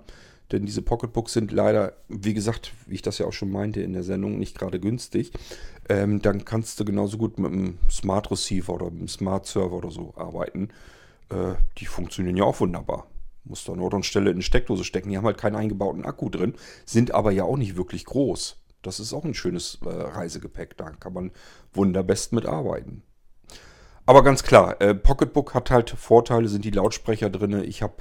Denn 0.51 0.65
diese 0.65 0.81
Pocketbooks 0.81 1.33
sind 1.33 1.51
leider, 1.51 1.93
wie 2.07 2.33
gesagt, 2.33 2.71
wie 2.85 2.95
ich 2.95 3.01
das 3.01 3.17
ja 3.17 3.25
auch 3.25 3.33
schon 3.33 3.51
meinte 3.51 3.81
in 3.81 3.93
der 3.93 4.03
Sendung, 4.03 4.37
nicht 4.37 4.57
gerade 4.57 4.79
günstig. 4.79 5.31
Ähm, 5.89 6.21
dann 6.21 6.45
kannst 6.45 6.79
du 6.79 6.85
genauso 6.85 7.17
gut 7.17 7.39
mit 7.39 7.51
einem 7.51 7.77
Smart 7.89 8.29
Receiver 8.29 8.73
oder 8.73 8.87
einem 8.87 9.07
Smart 9.07 9.45
Server 9.47 9.75
oder 9.75 9.91
so 9.91 10.13
arbeiten. 10.15 10.69
Äh, 11.29 11.55
die 11.77 11.85
funktionieren 11.85 12.37
ja 12.37 12.43
auch 12.43 12.59
wunderbar. 12.59 13.07
Muss 13.43 13.63
da 13.63 13.73
an 13.73 13.79
Ort 13.79 14.05
Stelle 14.05 14.29
in 14.29 14.37
eine 14.37 14.43
Steckdose 14.43 14.83
stecken. 14.83 15.09
Die 15.09 15.17
haben 15.17 15.25
halt 15.25 15.37
keinen 15.37 15.55
eingebauten 15.55 16.05
Akku 16.05 16.29
drin, 16.29 16.55
sind 16.85 17.13
aber 17.13 17.31
ja 17.31 17.43
auch 17.43 17.57
nicht 17.57 17.75
wirklich 17.75 18.05
groß. 18.05 18.57
Das 18.81 18.99
ist 18.99 19.13
auch 19.13 19.23
ein 19.23 19.33
schönes 19.33 19.79
äh, 19.83 19.89
Reisegepäck. 19.89 20.77
Da 20.77 20.91
kann 20.91 21.13
man 21.13 21.31
wunderbest 21.73 22.33
mit 22.33 22.45
arbeiten. 22.45 23.01
Aber 24.05 24.23
ganz 24.23 24.43
klar, 24.43 24.79
äh, 24.81 24.93
Pocketbook 24.93 25.55
hat 25.55 25.71
halt 25.71 25.89
Vorteile, 25.89 26.47
sind 26.47 26.65
die 26.65 26.71
Lautsprecher 26.71 27.31
drin. 27.31 27.63
Ich 27.63 27.81
habe 27.81 27.95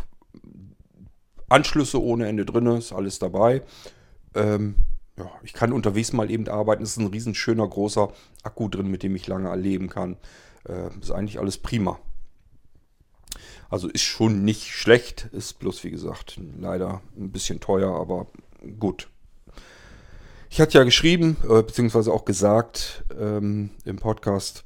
Anschlüsse 1.48 2.02
ohne 2.02 2.26
Ende 2.26 2.44
drin, 2.44 2.66
ist 2.66 2.92
alles 2.92 3.18
dabei. 3.18 3.62
Ähm, 4.34 4.76
ja, 5.16 5.30
ich 5.42 5.52
kann 5.52 5.72
unterwegs 5.72 6.12
mal 6.12 6.30
eben 6.30 6.48
arbeiten. 6.48 6.82
Es 6.82 6.92
ist 6.92 6.96
ein 6.98 7.06
riesen 7.06 7.34
großer 7.34 8.12
Akku 8.42 8.68
drin, 8.68 8.90
mit 8.90 9.02
dem 9.02 9.14
ich 9.14 9.26
lange 9.26 9.48
erleben 9.48 9.88
kann. 9.88 10.16
Äh, 10.68 10.88
ist 11.00 11.12
eigentlich 11.12 11.38
alles 11.38 11.58
prima. 11.58 11.98
Also 13.70 13.88
ist 13.88 14.02
schon 14.02 14.44
nicht 14.44 14.70
schlecht, 14.72 15.28
ist 15.32 15.58
bloß 15.58 15.84
wie 15.84 15.90
gesagt 15.90 16.38
leider 16.60 17.00
ein 17.16 17.30
bisschen 17.30 17.60
teuer, 17.60 17.98
aber 17.98 18.26
gut. 18.78 19.08
Ich 20.50 20.60
hatte 20.60 20.78
ja 20.78 20.84
geschrieben, 20.84 21.36
äh, 21.44 21.62
beziehungsweise 21.62 22.12
auch 22.12 22.24
gesagt 22.24 23.04
ähm, 23.18 23.70
im 23.84 23.96
Podcast, 23.96 24.64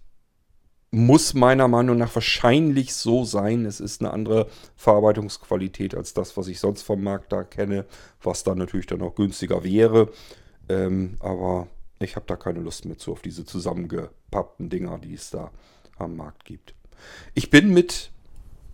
muss 0.90 1.34
meiner 1.34 1.68
Meinung 1.68 1.98
nach 1.98 2.14
wahrscheinlich 2.14 2.94
so 2.94 3.24
sein. 3.24 3.66
Es 3.66 3.80
ist 3.80 4.00
eine 4.00 4.12
andere 4.12 4.48
Verarbeitungsqualität 4.76 5.94
als 5.94 6.14
das, 6.14 6.36
was 6.36 6.48
ich 6.48 6.60
sonst 6.60 6.82
vom 6.82 7.02
Markt 7.02 7.32
da 7.32 7.44
kenne, 7.44 7.84
was 8.22 8.42
dann 8.42 8.58
natürlich 8.58 8.86
dann 8.86 9.02
auch 9.02 9.14
günstiger 9.14 9.64
wäre. 9.64 10.10
Ähm, 10.68 11.16
aber 11.20 11.68
ich 11.98 12.16
habe 12.16 12.26
da 12.26 12.36
keine 12.36 12.60
Lust 12.60 12.84
mehr 12.84 12.96
zu 12.96 13.12
auf 13.12 13.22
diese 13.22 13.44
zusammengepappten 13.44 14.70
Dinger, 14.70 14.98
die 14.98 15.14
es 15.14 15.30
da 15.30 15.50
am 15.98 16.16
Markt 16.16 16.44
gibt. 16.44 16.74
Ich 17.34 17.50
bin 17.50 17.72
mit, 17.72 18.10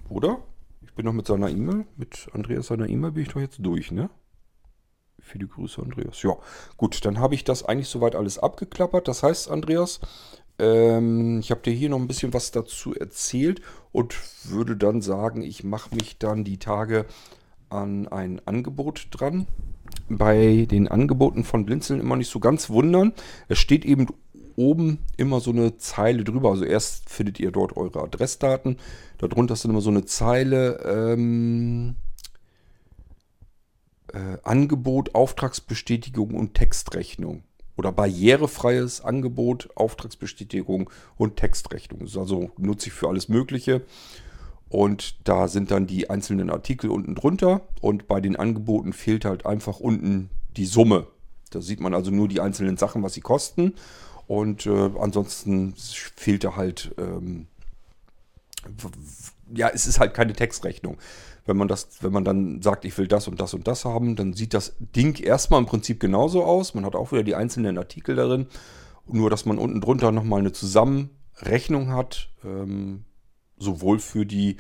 oder? 0.09 0.39
Ich 0.83 0.93
bin 0.95 1.07
noch 1.07 1.13
mit 1.13 1.27
seiner 1.27 1.49
E-Mail, 1.49 1.87
mit 1.97 2.29
Andreas 2.33 2.69
seiner 2.69 2.89
E-Mail 2.89 3.13
bin 3.13 3.25
ich 3.25 3.31
doch 3.31 3.41
jetzt 3.41 3.59
durch, 3.61 3.91
ne? 3.91 4.11
Viele 5.19 5.47
Grüße, 5.47 5.81
Andreas. 5.81 6.23
Ja, 6.23 6.37
gut, 6.77 7.03
dann 7.05 7.19
habe 7.19 7.35
ich 7.35 7.45
das 7.45 7.65
eigentlich 7.65 7.89
soweit 7.89 8.15
alles 8.15 8.39
abgeklappert. 8.39 9.09
Das 9.09 9.23
heißt, 9.23 9.51
Andreas, 9.51 10.01
ähm, 10.59 11.41
ich 11.41 11.51
habe 11.51 11.63
dir 11.63 11.73
hier 11.73 11.89
noch 11.89 11.99
ein 11.99 12.07
bisschen 12.07 12.33
was 12.33 12.51
dazu 12.51 12.95
erzählt 12.95 13.61
und 13.93 14.15
würde 14.45 14.77
dann 14.77 15.01
sagen, 15.01 15.43
ich 15.43 15.65
mache 15.65 15.95
mich 15.95 16.19
dann 16.19 16.45
die 16.45 16.59
Tage 16.59 17.07
an 17.69 18.09
ein 18.09 18.41
Angebot 18.47 19.09
dran. 19.11 19.47
Bei 20.09 20.67
den 20.71 20.89
Angeboten 20.89 21.45
von 21.45 21.65
Blinzeln 21.65 22.01
immer 22.01 22.17
nicht 22.17 22.31
so 22.31 22.41
ganz 22.41 22.71
wundern. 22.71 23.13
Es 23.49 23.59
steht 23.59 23.85
eben 23.85 24.07
oben 24.57 24.99
immer 25.17 25.41
so 25.41 25.51
eine 25.51 25.77
Zeile 25.79 26.25
drüber. 26.25 26.51
Also 26.51 26.65
erst 26.65 27.11
findet 27.11 27.41
ihr 27.41 27.51
dort 27.51 27.77
eure 27.77 28.03
Adressdaten. 28.03 28.79
Darunter 29.19 29.55
ist 29.55 29.65
dann 29.65 29.73
immer 29.73 29.81
so 29.81 29.91
eine 29.91 30.05
Zeile. 30.05 30.81
Ähm, 30.85 31.97
äh, 34.13 34.39
Angebot, 34.43 35.15
Auftragsbestätigung 35.15 36.35
und 36.35 36.55
Textrechnung. 36.55 37.43
Oder 37.77 37.93
barrierefreies 37.93 39.01
Angebot, 39.01 39.69
Auftragsbestätigung 39.75 40.91
und 41.17 41.37
Textrechnung. 41.37 42.01
Das 42.01 42.11
ist 42.11 42.17
also 42.17 42.51
nutze 42.57 42.89
ich 42.89 42.93
für 42.93 43.09
alles 43.09 43.29
Mögliche. 43.29 43.83
Und 44.69 45.29
da 45.29 45.49
sind 45.49 45.71
dann 45.71 45.87
die 45.87 46.11
einzelnen 46.11 46.51
Artikel 46.51 46.91
unten 46.91 47.15
drunter. 47.15 47.63
Und 47.81 48.07
bei 48.07 48.21
den 48.21 48.37
Angeboten 48.37 48.93
fehlt 48.93 49.25
halt 49.25 49.47
einfach 49.47 49.81
unten 49.81 50.31
die 50.57 50.67
Summe. 50.67 51.07
Da 51.51 51.61
sieht 51.61 51.81
man 51.81 51.95
also 51.95 52.11
nur 52.11 52.29
die 52.29 52.41
einzelnen 52.41 52.77
Sachen, 52.77 53.03
was 53.03 53.15
sie 53.15 53.21
kosten. 53.21 53.75
Und 54.27 54.67
äh, 54.67 54.91
ansonsten 54.99 55.75
fehlt 55.77 56.45
da 56.45 56.57
halt, 56.57 56.95
ähm, 56.99 57.47
ja, 59.55 59.69
es 59.69 59.87
ist 59.87 60.01
halt 60.01 60.15
keine 60.15 60.33
Textrechnung 60.33 60.99
wenn 61.47 61.57
man 61.57 61.69
das, 61.69 61.89
wenn 62.01 62.13
man 62.13 62.25
dann 62.25 62.63
sagt, 62.63 62.85
ich 62.85 62.97
will 62.97 63.07
das 63.07 63.29
und 63.29 63.41
das 63.41 63.55
und 63.55 63.67
das 63.67 63.85
haben, 63.85 64.17
dann 64.17 64.33
sieht 64.33 64.55
das 64.55 64.77
Ding 64.79 65.23
erstmal 65.23 65.61
im 65.61 65.67
Prinzip 65.67 66.01
genauso 66.01 66.45
aus. 66.45 66.75
Man 66.75 66.87
hat 66.87 66.95
auch 66.95 67.13
wieder 67.13 67.23
die 67.23 67.35
einzelnen 67.35 67.77
Artikel 67.77 68.17
darin. 68.17 68.47
Nur, 69.07 69.29
dass 69.29 69.45
man 69.45 69.59
unten 69.59 69.83
drunter 69.83 70.13
nochmal 70.13 70.41
eine 70.41 70.53
Zusammenrechnung 70.53 71.91
hat, 71.91 72.31
ähm, 72.43 73.05
sowohl 73.59 73.99
für 73.99 74.25
die, 74.25 74.57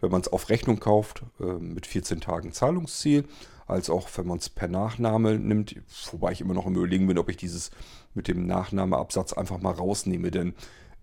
wenn 0.00 0.10
man 0.10 0.20
es 0.20 0.28
auf 0.28 0.48
Rechnung 0.48 0.80
kauft, 0.80 1.22
äh, 1.38 1.44
mit 1.44 1.86
14 1.86 2.20
Tagen 2.20 2.52
Zahlungsziel, 2.52 3.24
als 3.66 3.88
auch 3.88 4.08
wenn 4.16 4.26
man 4.26 4.38
es 4.38 4.48
per 4.48 4.68
Nachname 4.68 5.38
nimmt, 5.38 5.76
wobei 6.10 6.32
ich 6.32 6.40
immer 6.40 6.54
noch 6.54 6.66
im 6.66 6.74
Überlegen 6.74 7.06
bin, 7.06 7.18
ob 7.18 7.28
ich 7.28 7.36
dieses 7.36 7.70
mit 8.12 8.26
dem 8.26 8.46
Nachnameabsatz 8.46 9.32
einfach 9.32 9.60
mal 9.60 9.72
rausnehme, 9.72 10.32
denn 10.32 10.54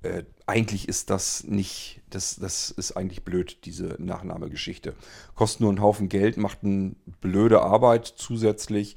äh, 0.04 0.24
eigentlich 0.48 0.88
ist 0.88 1.10
das 1.10 1.44
nicht, 1.44 2.02
das, 2.10 2.36
das 2.36 2.72
ist 2.72 2.94
eigentlich 2.94 3.24
blöd, 3.24 3.60
diese 3.66 3.96
Nachnahmegeschichte. 4.00 4.96
Kostet 5.36 5.62
nur 5.62 5.70
einen 5.70 5.82
Haufen 5.82 6.10
Geld, 6.10 6.38
macht 6.38 6.60
eine 6.64 6.96
blöde 7.22 7.62
Arbeit 7.62 8.08
zusätzlich, 8.08 8.96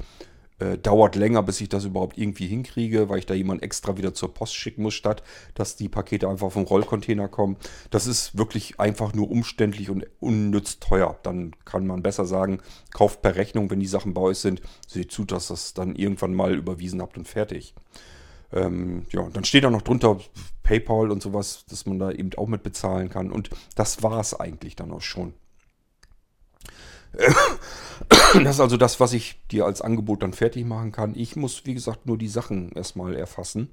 äh, 0.59 0.79
dauert 0.79 1.17
länger, 1.17 1.43
bis 1.43 1.61
ich 1.61 1.69
das 1.69 1.85
überhaupt 1.85 2.17
irgendwie 2.17 2.47
hinkriege, 2.47 3.09
weil 3.09 3.19
ich 3.19 3.27
da 3.27 3.35
jemand 3.35 3.63
extra 3.63 3.97
wieder 3.97 4.15
zur 4.15 4.33
Post 4.33 4.55
schicken 4.55 4.83
muss, 4.83 4.95
statt 4.95 5.23
dass 5.55 5.77
die 5.77 5.89
Pakete 5.89 6.29
einfach 6.29 6.51
vom 6.53 6.65
Rollcontainer 6.65 7.29
kommen. 7.29 7.57
Das 7.91 8.07
ist 8.07 8.39
wirklich 8.39 8.81
einfach 8.81 9.13
nur 9.13 9.31
umständlich 9.31 9.91
und 9.91 10.07
unnütz 10.21 10.79
teuer. 10.79 11.19
Dann 11.23 11.55
kann 11.65 11.87
man 11.87 12.03
besser 12.03 12.25
sagen, 12.25 12.61
kauft 12.93 13.21
per 13.21 13.37
Rechnung, 13.37 13.71
wenn 13.71 13.81
die 13.81 13.87
Sachen 13.87 14.15
bei 14.15 14.21
euch 14.23 14.39
sind, 14.39 14.63
seht 14.87 15.13
zu, 15.13 15.25
dass 15.25 15.49
das 15.49 15.75
dann 15.75 15.97
irgendwann 15.97 16.35
mal 16.35 16.55
überwiesen 16.55 17.03
habt 17.03 17.19
und 17.19 17.29
fertig. 17.29 17.75
Ähm, 18.55 19.07
ja, 19.11 19.29
dann 19.33 19.45
steht 19.45 19.65
da 19.65 19.71
noch 19.71 19.83
drunter 19.83 20.19
PayPal 20.63 21.11
und 21.11 21.23
sowas, 21.23 21.65
dass 21.69 21.87
man 21.87 21.99
da 21.99 22.11
eben 22.11 22.31
auch 22.37 22.47
mit 22.47 22.63
bezahlen 22.63 23.11
kann. 23.11 23.31
Und 23.31 23.51
das 23.75 24.03
war 24.03 24.21
es 24.21 24.33
eigentlich 24.33 24.77
dann 24.77 24.93
auch 24.93 25.03
schon. 25.03 25.35
Das 28.35 28.57
ist 28.57 28.61
also 28.61 28.77
das, 28.77 28.99
was 28.99 29.13
ich 29.13 29.41
dir 29.53 29.65
als 29.65 29.81
Angebot 29.81 30.25
dann 30.25 30.33
fertig 30.33 30.65
machen 30.65 30.91
kann. 30.91 31.15
Ich 31.15 31.37
muss, 31.37 31.65
wie 31.67 31.75
gesagt, 31.75 32.07
nur 32.07 32.19
die 32.19 32.27
Sachen 32.27 32.73
erstmal 32.73 33.15
erfassen. 33.15 33.71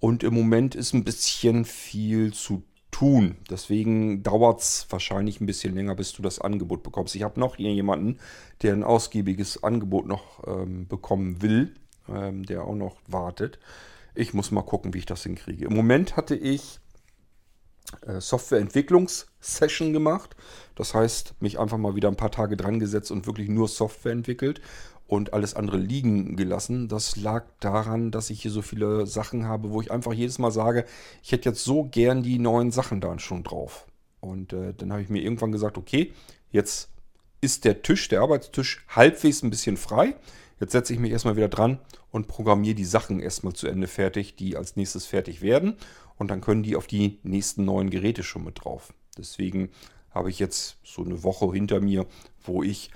Und 0.00 0.24
im 0.24 0.34
Moment 0.34 0.74
ist 0.74 0.92
ein 0.92 1.04
bisschen 1.04 1.64
viel 1.64 2.32
zu 2.32 2.64
tun. 2.90 3.36
Deswegen 3.48 4.24
dauert 4.24 4.60
es 4.60 4.86
wahrscheinlich 4.90 5.40
ein 5.40 5.46
bisschen 5.46 5.74
länger, 5.74 5.94
bis 5.94 6.12
du 6.12 6.22
das 6.22 6.40
Angebot 6.40 6.82
bekommst. 6.82 7.14
Ich 7.14 7.22
habe 7.22 7.38
noch 7.38 7.56
hier 7.56 7.72
jemanden, 7.72 8.18
der 8.62 8.72
ein 8.72 8.82
ausgiebiges 8.82 9.62
Angebot 9.62 10.06
noch 10.06 10.42
ähm, 10.46 10.88
bekommen 10.88 11.42
will, 11.42 11.76
ähm, 12.08 12.44
der 12.44 12.64
auch 12.64 12.74
noch 12.74 12.96
wartet. 13.06 13.60
Ich 14.16 14.34
muss 14.34 14.50
mal 14.50 14.62
gucken, 14.62 14.94
wie 14.94 14.98
ich 14.98 15.06
das 15.06 15.22
hinkriege. 15.22 15.66
Im 15.66 15.74
Moment 15.74 16.16
hatte 16.16 16.34
ich 16.34 16.80
äh, 18.06 18.20
Softwareentwicklungssession 18.20 19.92
gemacht. 19.92 20.34
Das 20.74 20.94
heißt, 20.94 21.34
mich 21.40 21.58
einfach 21.58 21.78
mal 21.78 21.94
wieder 21.94 22.08
ein 22.08 22.16
paar 22.16 22.30
Tage 22.30 22.56
dran 22.56 22.80
gesetzt 22.80 23.10
und 23.10 23.26
wirklich 23.26 23.48
nur 23.48 23.68
Software 23.68 24.12
entwickelt 24.12 24.60
und 25.06 25.32
alles 25.32 25.54
andere 25.54 25.76
liegen 25.76 26.36
gelassen. 26.36 26.88
Das 26.88 27.16
lag 27.16 27.44
daran, 27.60 28.10
dass 28.10 28.30
ich 28.30 28.42
hier 28.42 28.50
so 28.50 28.62
viele 28.62 29.06
Sachen 29.06 29.46
habe, 29.46 29.70
wo 29.70 29.80
ich 29.80 29.90
einfach 29.90 30.12
jedes 30.12 30.38
Mal 30.38 30.50
sage, 30.50 30.84
ich 31.22 31.32
hätte 31.32 31.50
jetzt 31.50 31.64
so 31.64 31.84
gern 31.84 32.22
die 32.22 32.38
neuen 32.38 32.72
Sachen 32.72 33.00
da 33.00 33.18
schon 33.18 33.44
drauf. 33.44 33.86
Und 34.20 34.52
äh, 34.52 34.74
dann 34.74 34.92
habe 34.92 35.02
ich 35.02 35.08
mir 35.08 35.22
irgendwann 35.22 35.52
gesagt, 35.52 35.78
okay, 35.78 36.12
jetzt 36.50 36.90
ist 37.40 37.64
der 37.64 37.82
Tisch, 37.82 38.08
der 38.08 38.22
Arbeitstisch, 38.22 38.84
halbwegs 38.88 39.42
ein 39.42 39.50
bisschen 39.50 39.76
frei. 39.76 40.16
Jetzt 40.58 40.72
setze 40.72 40.92
ich 40.92 40.98
mich 40.98 41.12
erstmal 41.12 41.36
wieder 41.36 41.48
dran 41.48 41.78
und 42.10 42.28
programmiere 42.28 42.74
die 42.74 42.84
Sachen 42.84 43.20
erstmal 43.20 43.52
zu 43.52 43.66
Ende 43.66 43.86
fertig, 43.86 44.36
die 44.36 44.56
als 44.56 44.76
nächstes 44.76 45.06
fertig 45.06 45.42
werden. 45.42 45.76
Und 46.16 46.30
dann 46.30 46.40
können 46.40 46.62
die 46.62 46.76
auf 46.76 46.86
die 46.86 47.18
nächsten 47.22 47.64
neuen 47.64 47.90
Geräte 47.90 48.22
schon 48.22 48.44
mit 48.44 48.64
drauf. 48.64 48.94
Deswegen 49.18 49.70
habe 50.10 50.30
ich 50.30 50.38
jetzt 50.38 50.78
so 50.82 51.04
eine 51.04 51.22
Woche 51.22 51.52
hinter 51.52 51.80
mir, 51.80 52.06
wo 52.42 52.62
ich 52.62 52.90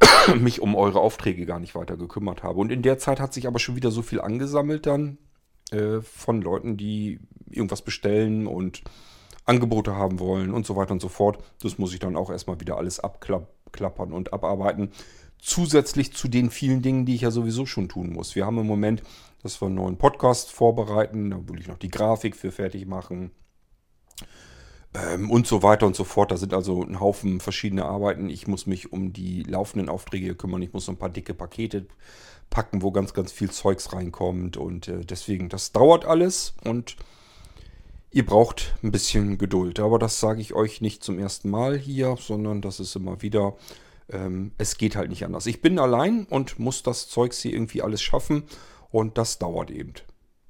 mich 0.40 0.60
um 0.62 0.74
eure 0.74 1.00
Aufträge 1.00 1.44
gar 1.44 1.60
nicht 1.60 1.74
weiter 1.74 1.98
gekümmert 1.98 2.42
habe. 2.42 2.60
Und 2.60 2.72
in 2.72 2.82
der 2.82 2.98
Zeit 2.98 3.20
hat 3.20 3.34
sich 3.34 3.46
aber 3.46 3.58
schon 3.58 3.76
wieder 3.76 3.90
so 3.90 4.00
viel 4.00 4.20
angesammelt 4.20 4.86
dann 4.86 5.18
äh, 5.70 6.00
von 6.00 6.40
Leuten, 6.40 6.78
die 6.78 7.20
irgendwas 7.50 7.82
bestellen 7.82 8.46
und 8.46 8.82
Angebote 9.44 9.94
haben 9.94 10.18
wollen 10.18 10.52
und 10.52 10.66
so 10.66 10.76
weiter 10.76 10.92
und 10.92 11.02
so 11.02 11.08
fort. 11.08 11.38
Das 11.62 11.78
muss 11.78 11.92
ich 11.92 12.00
dann 12.00 12.16
auch 12.16 12.30
erstmal 12.30 12.58
wieder 12.58 12.78
alles 12.78 13.00
abklappern 13.00 14.12
und 14.12 14.32
abarbeiten. 14.32 14.90
Zusätzlich 15.46 16.12
zu 16.12 16.26
den 16.26 16.50
vielen 16.50 16.82
Dingen, 16.82 17.06
die 17.06 17.14
ich 17.14 17.20
ja 17.20 17.30
sowieso 17.30 17.66
schon 17.66 17.88
tun 17.88 18.12
muss. 18.12 18.34
Wir 18.34 18.44
haben 18.44 18.58
im 18.58 18.66
Moment, 18.66 19.04
dass 19.44 19.62
wir 19.62 19.66
einen 19.66 19.76
neuen 19.76 19.96
Podcast 19.96 20.50
vorbereiten, 20.50 21.30
da 21.30 21.48
will 21.48 21.60
ich 21.60 21.68
noch 21.68 21.78
die 21.78 21.88
Grafik 21.88 22.34
für 22.34 22.50
fertig 22.50 22.84
machen 22.84 23.30
ähm, 24.92 25.30
und 25.30 25.46
so 25.46 25.62
weiter 25.62 25.86
und 25.86 25.94
so 25.94 26.02
fort. 26.02 26.32
Da 26.32 26.36
sind 26.36 26.52
also 26.52 26.82
ein 26.82 26.98
Haufen 26.98 27.38
verschiedene 27.38 27.84
Arbeiten. 27.84 28.28
Ich 28.28 28.48
muss 28.48 28.66
mich 28.66 28.92
um 28.92 29.12
die 29.12 29.44
laufenden 29.44 29.88
Aufträge 29.88 30.34
kümmern. 30.34 30.62
Ich 30.62 30.72
muss 30.72 30.86
so 30.86 30.92
ein 30.92 30.98
paar 30.98 31.10
dicke 31.10 31.32
Pakete 31.32 31.86
packen, 32.50 32.82
wo 32.82 32.90
ganz, 32.90 33.14
ganz 33.14 33.30
viel 33.30 33.52
Zeugs 33.52 33.92
reinkommt. 33.92 34.56
Und 34.56 34.88
äh, 34.88 35.04
deswegen, 35.04 35.48
das 35.48 35.70
dauert 35.70 36.06
alles 36.06 36.54
und 36.64 36.96
ihr 38.10 38.26
braucht 38.26 38.74
ein 38.82 38.90
bisschen 38.90 39.38
Geduld. 39.38 39.78
Aber 39.78 40.00
das 40.00 40.18
sage 40.18 40.40
ich 40.40 40.54
euch 40.54 40.80
nicht 40.80 41.04
zum 41.04 41.20
ersten 41.20 41.50
Mal 41.50 41.78
hier, 41.78 42.16
sondern 42.18 42.62
das 42.62 42.80
ist 42.80 42.96
immer 42.96 43.22
wieder. 43.22 43.54
Ähm, 44.10 44.52
es 44.58 44.78
geht 44.78 44.96
halt 44.96 45.10
nicht 45.10 45.24
anders. 45.24 45.46
Ich 45.46 45.60
bin 45.60 45.78
allein 45.78 46.26
und 46.26 46.58
muss 46.58 46.82
das 46.82 47.08
Zeugs 47.08 47.40
hier 47.40 47.52
irgendwie 47.52 47.82
alles 47.82 48.02
schaffen. 48.02 48.44
Und 48.90 49.18
das 49.18 49.38
dauert 49.38 49.70
eben. 49.70 49.94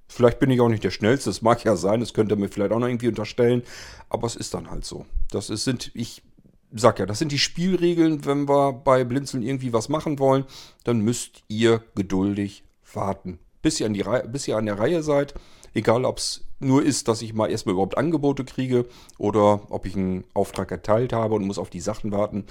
Vielleicht 0.09 0.39
bin 0.39 0.51
ich 0.51 0.61
auch 0.61 0.69
nicht 0.69 0.85
der 0.85 0.91
Schnellste, 0.91 1.31
das 1.31 1.43
mag 1.43 1.65
ja 1.65 1.75
sein, 1.77 2.01
das 2.01 2.15
könnt 2.15 2.31
ihr 2.31 2.37
mir 2.37 2.49
vielleicht 2.49 2.73
auch 2.73 2.79
noch 2.79 2.87
irgendwie 2.87 3.09
unterstellen, 3.09 3.63
aber 4.09 4.27
es 4.27 4.37
ist 4.37 4.55
dann 4.55 4.71
halt 4.71 4.85
so. 4.85 5.05
Das 5.31 5.51
ist, 5.51 5.65
sind, 5.65 5.91
ich 5.95 6.23
sag 6.73 6.99
ja, 6.99 7.07
das 7.07 7.19
sind 7.19 7.33
die 7.33 7.39
Spielregeln, 7.39 8.25
wenn 8.25 8.49
wir 8.49 8.73
bei 8.73 9.05
Blinzeln 9.05 9.43
irgendwie 9.43 9.73
was 9.73 9.89
machen 9.89 10.19
wollen, 10.19 10.45
dann 10.85 11.01
müsst 11.01 11.43
ihr 11.49 11.83
geduldig 11.97 12.63
warten, 12.93 13.39
bis 13.63 13.81
ihr 13.81 13.87
an, 13.87 13.95
die 13.95 14.03
Reihe, 14.03 14.29
bis 14.29 14.47
ihr 14.47 14.57
an 14.57 14.67
der 14.67 14.79
Reihe 14.79 15.03
seid. 15.03 15.35
Egal, 15.75 16.05
ob 16.05 16.19
es 16.19 16.45
nur 16.59 16.83
ist, 16.83 17.09
dass 17.09 17.21
ich 17.21 17.35
mal 17.35 17.51
erstmal 17.51 17.75
überhaupt 17.75 17.99
Angebote 17.99 18.45
kriege 18.45 18.87
oder 19.19 19.61
ob 19.71 19.85
ich 19.87 19.97
einen 19.97 20.25
Auftrag 20.33 20.71
erteilt 20.71 21.13
habe 21.13 21.35
und 21.35 21.47
muss 21.47 21.59
auf 21.59 21.69
die 21.69 21.81
Sachen 21.81 22.13
warten. 22.13 22.47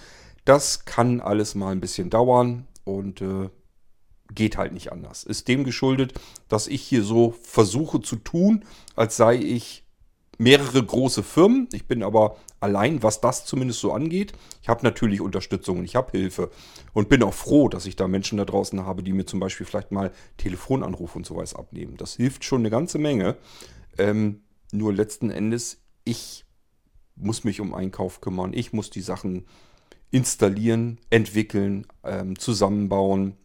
Das 0.46 0.86
kann 0.86 1.22
alles 1.22 1.56
mal 1.56 1.72
ein 1.72 1.82
bisschen 1.82 2.10
dauern 2.10 2.68
und 2.84 3.22
äh, 3.22 3.50
geht 4.34 4.58
halt 4.58 4.74
nicht 4.74 4.92
anders. 4.92 5.24
Ist 5.24 5.48
dem 5.48 5.64
geschuldet, 5.64 6.14
dass 6.48 6.68
ich 6.68 6.82
hier 6.82 7.04
so 7.04 7.32
versuche 7.42 8.02
zu 8.02 8.16
tun, 8.16 8.64
als 8.96 9.18
sei 9.18 9.36
ich 9.36 9.84
mehrere 10.38 10.84
große 10.84 11.24
Firmen. 11.24 11.68
Ich 11.72 11.88
bin 11.88 12.04
aber 12.04 12.38
allein, 12.60 13.04
was 13.04 13.22
das 13.22 13.46
zumindest 13.46 13.80
so 13.80 13.94
angeht. 13.94 14.34
Ich 14.62 14.70
habe 14.70 14.84
natürlich 14.84 15.22
Unterstützung 15.22 15.80
und 15.80 15.86
ich 15.86 15.96
habe 15.96 16.12
Hilfe 16.12 16.52
und 16.94 17.10
bin 17.10 17.24
auch 17.24 17.34
froh, 17.34 17.70
dass 17.70 17.86
ich 17.86 17.96
da 17.96 18.08
Menschen 18.08 18.38
da 18.38 18.46
draußen 18.46 18.86
habe, 18.86 19.04
die 19.04 19.14
mir 19.14 19.26
zum 19.26 19.40
Beispiel 19.40 19.66
vielleicht 19.66 19.92
mal 19.92 20.12
Telefonanrufe 20.38 21.18
und 21.18 21.26
sowas 21.26 21.56
abnehmen. 21.56 21.98
Das 21.98 22.16
hilft 22.16 22.44
schon 22.44 22.62
eine 22.62 22.70
ganze 22.70 22.98
Menge. 22.98 23.38
Ähm, 23.98 24.42
nur 24.72 24.94
letzten 24.94 25.30
Endes, 25.30 25.82
ich 26.04 26.46
muss 27.16 27.44
mich 27.44 27.62
um 27.62 27.74
Einkauf 27.74 28.20
kümmern. 28.20 28.52
Ich 28.54 28.74
muss 28.74 28.90
die 28.90 29.02
Sachen 29.02 29.46
installieren, 30.16 30.98
entwickeln, 31.10 31.86
ähm, 32.06 32.40
zusammenbauen 32.40 33.36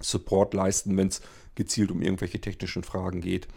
Support 0.00 0.54
leisten, 0.54 0.96
wenn 0.96 1.08
es 1.08 1.22
gezielt 1.56 1.90
um 1.90 2.02
irgendwelche 2.02 2.40
technischen 2.40 2.84
Fragen 2.84 3.20
geht 3.20 3.48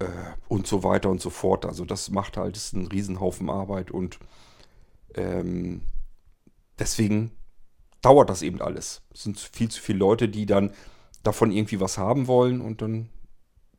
äh, 0.00 0.06
und 0.48 0.66
so 0.66 0.82
weiter 0.82 1.08
und 1.08 1.22
so 1.22 1.30
fort. 1.30 1.64
Also 1.64 1.86
das 1.86 2.10
macht 2.10 2.36
halt 2.36 2.56
das 2.56 2.66
ist 2.66 2.72
ein 2.74 2.88
Riesenhaufen 2.88 3.48
Arbeit 3.48 3.90
und 3.90 4.18
ähm, 5.14 5.80
deswegen 6.78 7.30
dauert 8.02 8.28
das 8.28 8.42
eben 8.42 8.60
alles. 8.60 9.00
Es 9.14 9.22
sind 9.22 9.40
viel 9.40 9.70
zu 9.70 9.80
viele 9.80 9.98
Leute, 9.98 10.28
die 10.28 10.44
dann 10.44 10.74
davon 11.22 11.52
irgendwie 11.52 11.80
was 11.80 11.96
haben 11.96 12.26
wollen 12.26 12.60
und 12.60 12.82
dann 12.82 13.08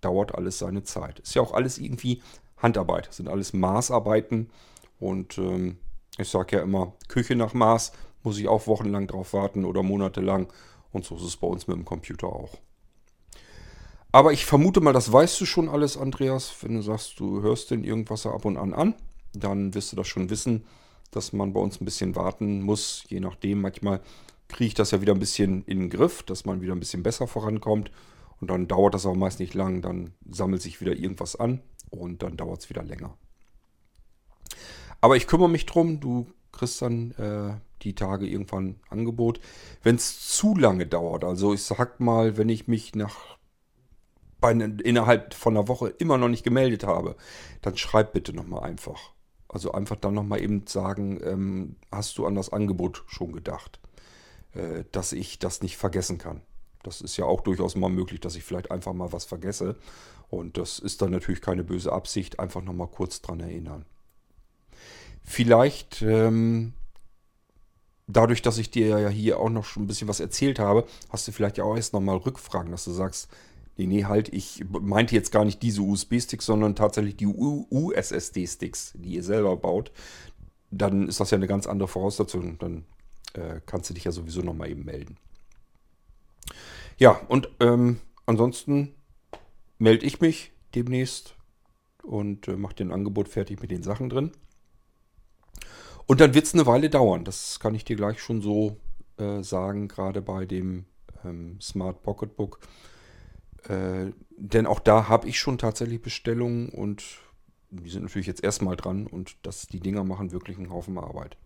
dauert 0.02 0.34
alles 0.34 0.58
seine 0.58 0.84
Zeit. 0.84 1.20
Ist 1.20 1.36
ja 1.36 1.44
auch 1.44 1.54
alles 1.54 1.78
irgendwie 1.78 2.24
Handarbeit, 2.58 3.14
sind 3.14 3.30
alles 3.30 3.54
Maßarbeiten 3.54 4.50
und 5.00 5.38
ähm, 5.38 5.78
ich 6.18 6.30
sage 6.30 6.58
ja 6.58 6.64
immer, 6.64 6.94
Küche 7.08 7.36
nach 7.36 7.54
Maß 7.54 7.94
muss 8.24 8.38
ich 8.38 8.48
auch 8.48 8.68
wochenlang 8.68 9.08
drauf 9.08 9.34
warten 9.34 9.66
oder 9.66 9.84
monatelang 9.84 10.48
und 10.92 11.06
so 11.06 11.16
ist 11.16 11.24
es 11.24 11.38
bei 11.38 11.48
uns 11.48 11.68
mit 11.68 11.78
dem 11.78 11.86
Computer 11.86 12.28
auch. 12.28 12.58
Aber 14.12 14.34
ich 14.34 14.46
vermute 14.46 14.82
mal, 14.82 14.92
das 14.92 15.12
weißt 15.12 15.40
du 15.40 15.46
schon 15.46 15.70
alles, 15.70 15.98
Andreas. 15.98 16.54
Wenn 16.62 16.76
du 16.76 16.82
sagst, 16.82 17.20
du 17.20 17.42
hörst 17.42 17.72
den 17.72 17.86
irgendwas 17.86 18.26
ab 18.26 18.44
und 18.44 18.58
an 18.58 18.74
an, 18.74 18.96
dann 19.34 19.74
wirst 19.74 19.94
du 19.94 19.96
das 19.96 20.08
schon 20.08 20.30
wissen, 20.30 20.66
dass 21.12 21.32
man 21.32 21.54
bei 21.54 21.62
uns 21.62 21.80
ein 21.80 21.86
bisschen 21.86 22.16
warten 22.16 22.62
muss. 22.62 23.06
Je 23.08 23.22
nachdem, 23.22 23.62
manchmal 23.62 24.02
kriege 24.50 24.68
ich 24.68 24.74
das 24.74 24.92
ja 24.92 25.02
wieder 25.02 25.14
ein 25.14 25.20
bisschen 25.20 25.64
in 25.64 25.80
den 25.80 25.90
Griff, 25.90 26.24
dass 26.24 26.44
man 26.44 26.62
wieder 26.62 26.74
ein 26.74 26.80
bisschen 26.82 27.04
besser 27.04 27.26
vorankommt. 27.26 27.90
Und 28.42 28.50
dann 28.50 28.68
dauert 28.68 28.96
das 28.96 29.06
auch 29.06 29.16
meist 29.16 29.40
nicht 29.40 29.54
lang. 29.54 29.82
Dann 29.82 30.14
sammelt 30.30 30.62
sich 30.62 30.82
wieder 30.82 30.94
irgendwas 30.94 31.38
an 31.38 31.62
und 31.90 32.22
dann 32.22 32.36
dauert 32.36 32.62
es 32.62 32.70
wieder 32.70 32.84
länger. 32.84 33.18
Aber 35.02 35.18
ich 35.18 35.28
kümmere 35.28 35.50
mich 35.50 35.66
drum. 35.66 36.00
Du 36.00 36.28
kriegst 36.52 36.82
dann 36.82 37.12
äh, 37.12 37.58
die 37.82 37.96
Tage 37.96 38.28
irgendwann 38.28 38.80
Angebot. 38.90 39.40
Wenn 39.84 39.96
es 39.96 40.36
zu 40.36 40.56
lange 40.56 40.86
dauert, 40.86 41.24
also 41.24 41.54
ich 41.54 41.64
sag 41.64 42.00
mal, 42.00 42.38
wenn 42.38 42.50
ich 42.50 42.68
mich 42.68 42.96
nach 42.96 43.38
bei, 44.40 44.52
innerhalb 44.52 45.34
von 45.34 45.56
einer 45.56 45.68
Woche 45.68 45.90
immer 45.90 46.18
noch 46.18 46.28
nicht 46.28 46.44
gemeldet 46.44 46.84
habe, 46.84 47.16
dann 47.62 47.78
schreib 47.78 48.14
bitte 48.14 48.34
nochmal 48.34 48.64
einfach. 48.64 49.12
Also 49.48 49.72
einfach 49.72 49.98
dann 49.98 50.14
nochmal 50.14 50.42
eben 50.42 50.66
sagen, 50.66 51.20
ähm, 51.24 51.76
hast 51.92 52.18
du 52.18 52.26
an 52.26 52.36
das 52.36 52.52
Angebot 52.52 53.04
schon 53.08 53.34
gedacht, 53.34 53.80
äh, 54.54 54.84
dass 54.92 55.12
ich 55.12 55.40
das 55.40 55.62
nicht 55.62 55.78
vergessen 55.78 56.18
kann. 56.18 56.42
Das 56.84 57.02
ist 57.02 57.18
ja 57.18 57.26
auch 57.26 57.42
durchaus 57.42 57.76
mal 57.76 57.90
möglich, 57.90 58.20
dass 58.20 58.36
ich 58.36 58.44
vielleicht 58.44 58.72
einfach 58.72 58.94
mal 58.94 59.14
was 59.14 59.26
vergesse. 59.26 59.76
Und 60.30 60.58
das 60.58 60.80
ist 60.80 61.02
dann 61.02 61.12
natürlich 61.12 61.42
keine 61.42 61.64
böse 61.64 61.92
Absicht, 61.92 62.40
einfach 62.40 62.64
nochmal 62.64 62.88
kurz 62.88 63.22
dran 63.22 63.42
erinnern. 63.42 63.86
Vielleicht 65.24 66.02
ähm, 66.02 66.74
dadurch, 68.08 68.42
dass 68.42 68.58
ich 68.58 68.72
dir 68.72 69.00
ja 69.00 69.10
hier 69.10 69.40
auch 69.40 69.50
noch 69.50 69.66
schon 69.66 69.84
ein 69.84 69.88
bisschen 69.88 70.08
was 70.08 70.20
erzählt 70.20 70.60
habe, 70.60 70.86
hast 71.10 71.28
du 71.28 71.32
vielleicht 71.32 71.58
ja 71.58 71.64
auch 71.64 71.76
erst 71.76 71.94
nochmal 71.94 72.18
Rückfragen, 72.18 72.72
dass 72.72 72.86
du 72.86 72.92
sagst, 72.92 73.30
nee, 73.78 73.86
nee, 73.86 74.06
halt, 74.06 74.34
ich 74.34 74.64
meinte 74.70 75.16
jetzt 75.16 75.32
gar 75.32 75.46
nicht 75.46 75.62
diese 75.62 75.82
USB-Sticks, 75.82 76.46
sondern 76.46 76.76
tatsächlich 76.76 77.18
die 77.18 77.28
USSD-Sticks, 77.28 78.94
die 78.96 79.16
ihr 79.16 79.24
selber 79.24 79.56
baut. 79.58 79.92
Dann 80.70 81.08
ist 81.08 81.20
das 81.20 81.32
ja 81.32 81.38
eine 81.38 81.48
ganz 81.48 81.68
andere 81.68 81.88
Voraussetzung. 81.88 82.58
Dann 82.60 82.86
äh, 83.34 83.62
kannst 83.66 83.90
du 83.90 83.94
dich 83.94 84.04
ja 84.04 84.12
sowieso 84.12 84.42
nochmal 84.42 84.70
eben 84.70 84.86
melden. 84.86 85.18
Ja, 86.98 87.20
und 87.28 87.50
ähm, 87.60 88.00
ansonsten 88.26 88.94
melde 89.80 90.06
ich 90.06 90.22
mich 90.22 90.52
demnächst 90.76 91.36
und 92.04 92.48
äh, 92.48 92.56
mache 92.56 92.76
den 92.76 92.92
Angebot 92.92 93.28
fertig 93.28 93.62
mit 93.62 93.72
den 93.72 93.84
Sachen 93.84 94.10
drin. 94.10 94.32
Und 96.12 96.20
dann 96.20 96.34
wird 96.34 96.46
es 96.46 96.54
eine 96.54 96.66
Weile 96.66 96.90
dauern. 96.90 97.24
Das 97.24 97.62
kann 97.62 97.74
ich 97.74 97.86
dir 97.86 97.96
gleich 97.96 98.20
schon 98.20 98.42
so 98.42 98.76
äh, 99.16 99.42
sagen, 99.44 99.88
gerade 99.88 100.22
bei 100.22 100.46
dem 100.46 100.84
ähm, 101.24 101.58
Smart 101.62 102.04
Pocketbook. 102.04 102.60
Äh, 103.70 104.12
denn 104.36 104.66
auch 104.66 104.82
da 104.82 105.08
habe 105.08 105.30
ich 105.30 105.40
schon 105.40 105.58
tatsächlich 105.58 106.02
Bestellungen 106.02 106.68
und 106.68 107.02
die 107.70 107.90
sind 107.90 108.04
natürlich 108.04 108.28
jetzt 108.28 108.44
erstmal 108.44 108.76
dran 108.76 109.08
und 109.08 109.38
das, 109.44 109.68
die 109.68 109.80
Dinger 109.80 110.04
machen 110.04 110.34
wirklich 110.34 110.58
einen 110.58 110.70
Haufen 110.70 110.98
Arbeit. 110.98 111.38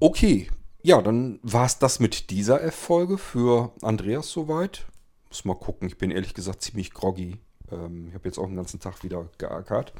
Okay, 0.00 0.50
ja, 0.82 1.00
dann 1.00 1.38
war 1.44 1.66
es 1.66 1.78
das 1.78 2.00
mit 2.00 2.30
dieser 2.30 2.60
F-Folge 2.64 3.18
für 3.18 3.70
Andreas 3.82 4.32
soweit. 4.32 4.84
Muss 5.28 5.44
mal 5.44 5.54
gucken, 5.54 5.86
ich 5.86 5.96
bin 5.96 6.10
ehrlich 6.10 6.34
gesagt 6.34 6.60
ziemlich 6.60 6.92
groggy. 6.92 7.38
Ähm, 7.70 8.08
ich 8.08 8.14
habe 8.14 8.26
jetzt 8.26 8.38
auch 8.38 8.46
den 8.46 8.56
ganzen 8.56 8.80
Tag 8.80 9.04
wieder 9.04 9.30
geackert 9.38 9.92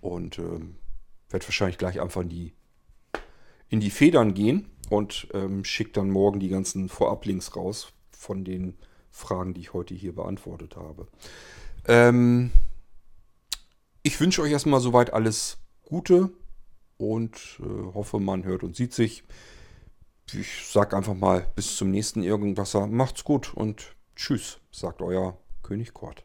und 0.00 0.38
ähm, 0.38 0.76
werde 1.30 1.46
wahrscheinlich 1.46 1.76
gleich 1.76 2.00
einfach 2.00 2.20
in 2.20 2.28
die 2.28 2.52
in 3.70 3.80
die 3.80 3.90
Federn 3.90 4.34
gehen 4.34 4.68
und 4.90 5.28
ähm, 5.32 5.64
schickt 5.64 5.96
dann 5.96 6.10
morgen 6.10 6.40
die 6.40 6.48
ganzen 6.48 6.88
Vorablinks 6.88 7.56
raus 7.56 7.92
von 8.10 8.44
den 8.44 8.76
Fragen, 9.10 9.54
die 9.54 9.60
ich 9.62 9.72
heute 9.72 9.94
hier 9.94 10.14
beantwortet 10.14 10.76
habe. 10.76 11.08
Ähm, 11.86 12.50
ich 14.02 14.20
wünsche 14.20 14.42
euch 14.42 14.52
erstmal 14.52 14.80
soweit 14.80 15.12
alles 15.12 15.58
Gute 15.84 16.30
und 16.98 17.60
äh, 17.60 17.94
hoffe, 17.94 18.20
man 18.20 18.44
hört 18.44 18.62
und 18.62 18.76
sieht 18.76 18.92
sich. 18.92 19.24
Ich 20.32 20.66
sage 20.66 20.96
einfach 20.96 21.14
mal 21.14 21.46
bis 21.56 21.76
zum 21.76 21.90
nächsten 21.90 22.22
Irgendwasser. 22.22 22.86
Macht's 22.86 23.24
gut 23.24 23.54
und 23.54 23.96
tschüss, 24.14 24.58
sagt 24.70 25.02
euer 25.02 25.38
König 25.62 25.92
Kort. 25.94 26.24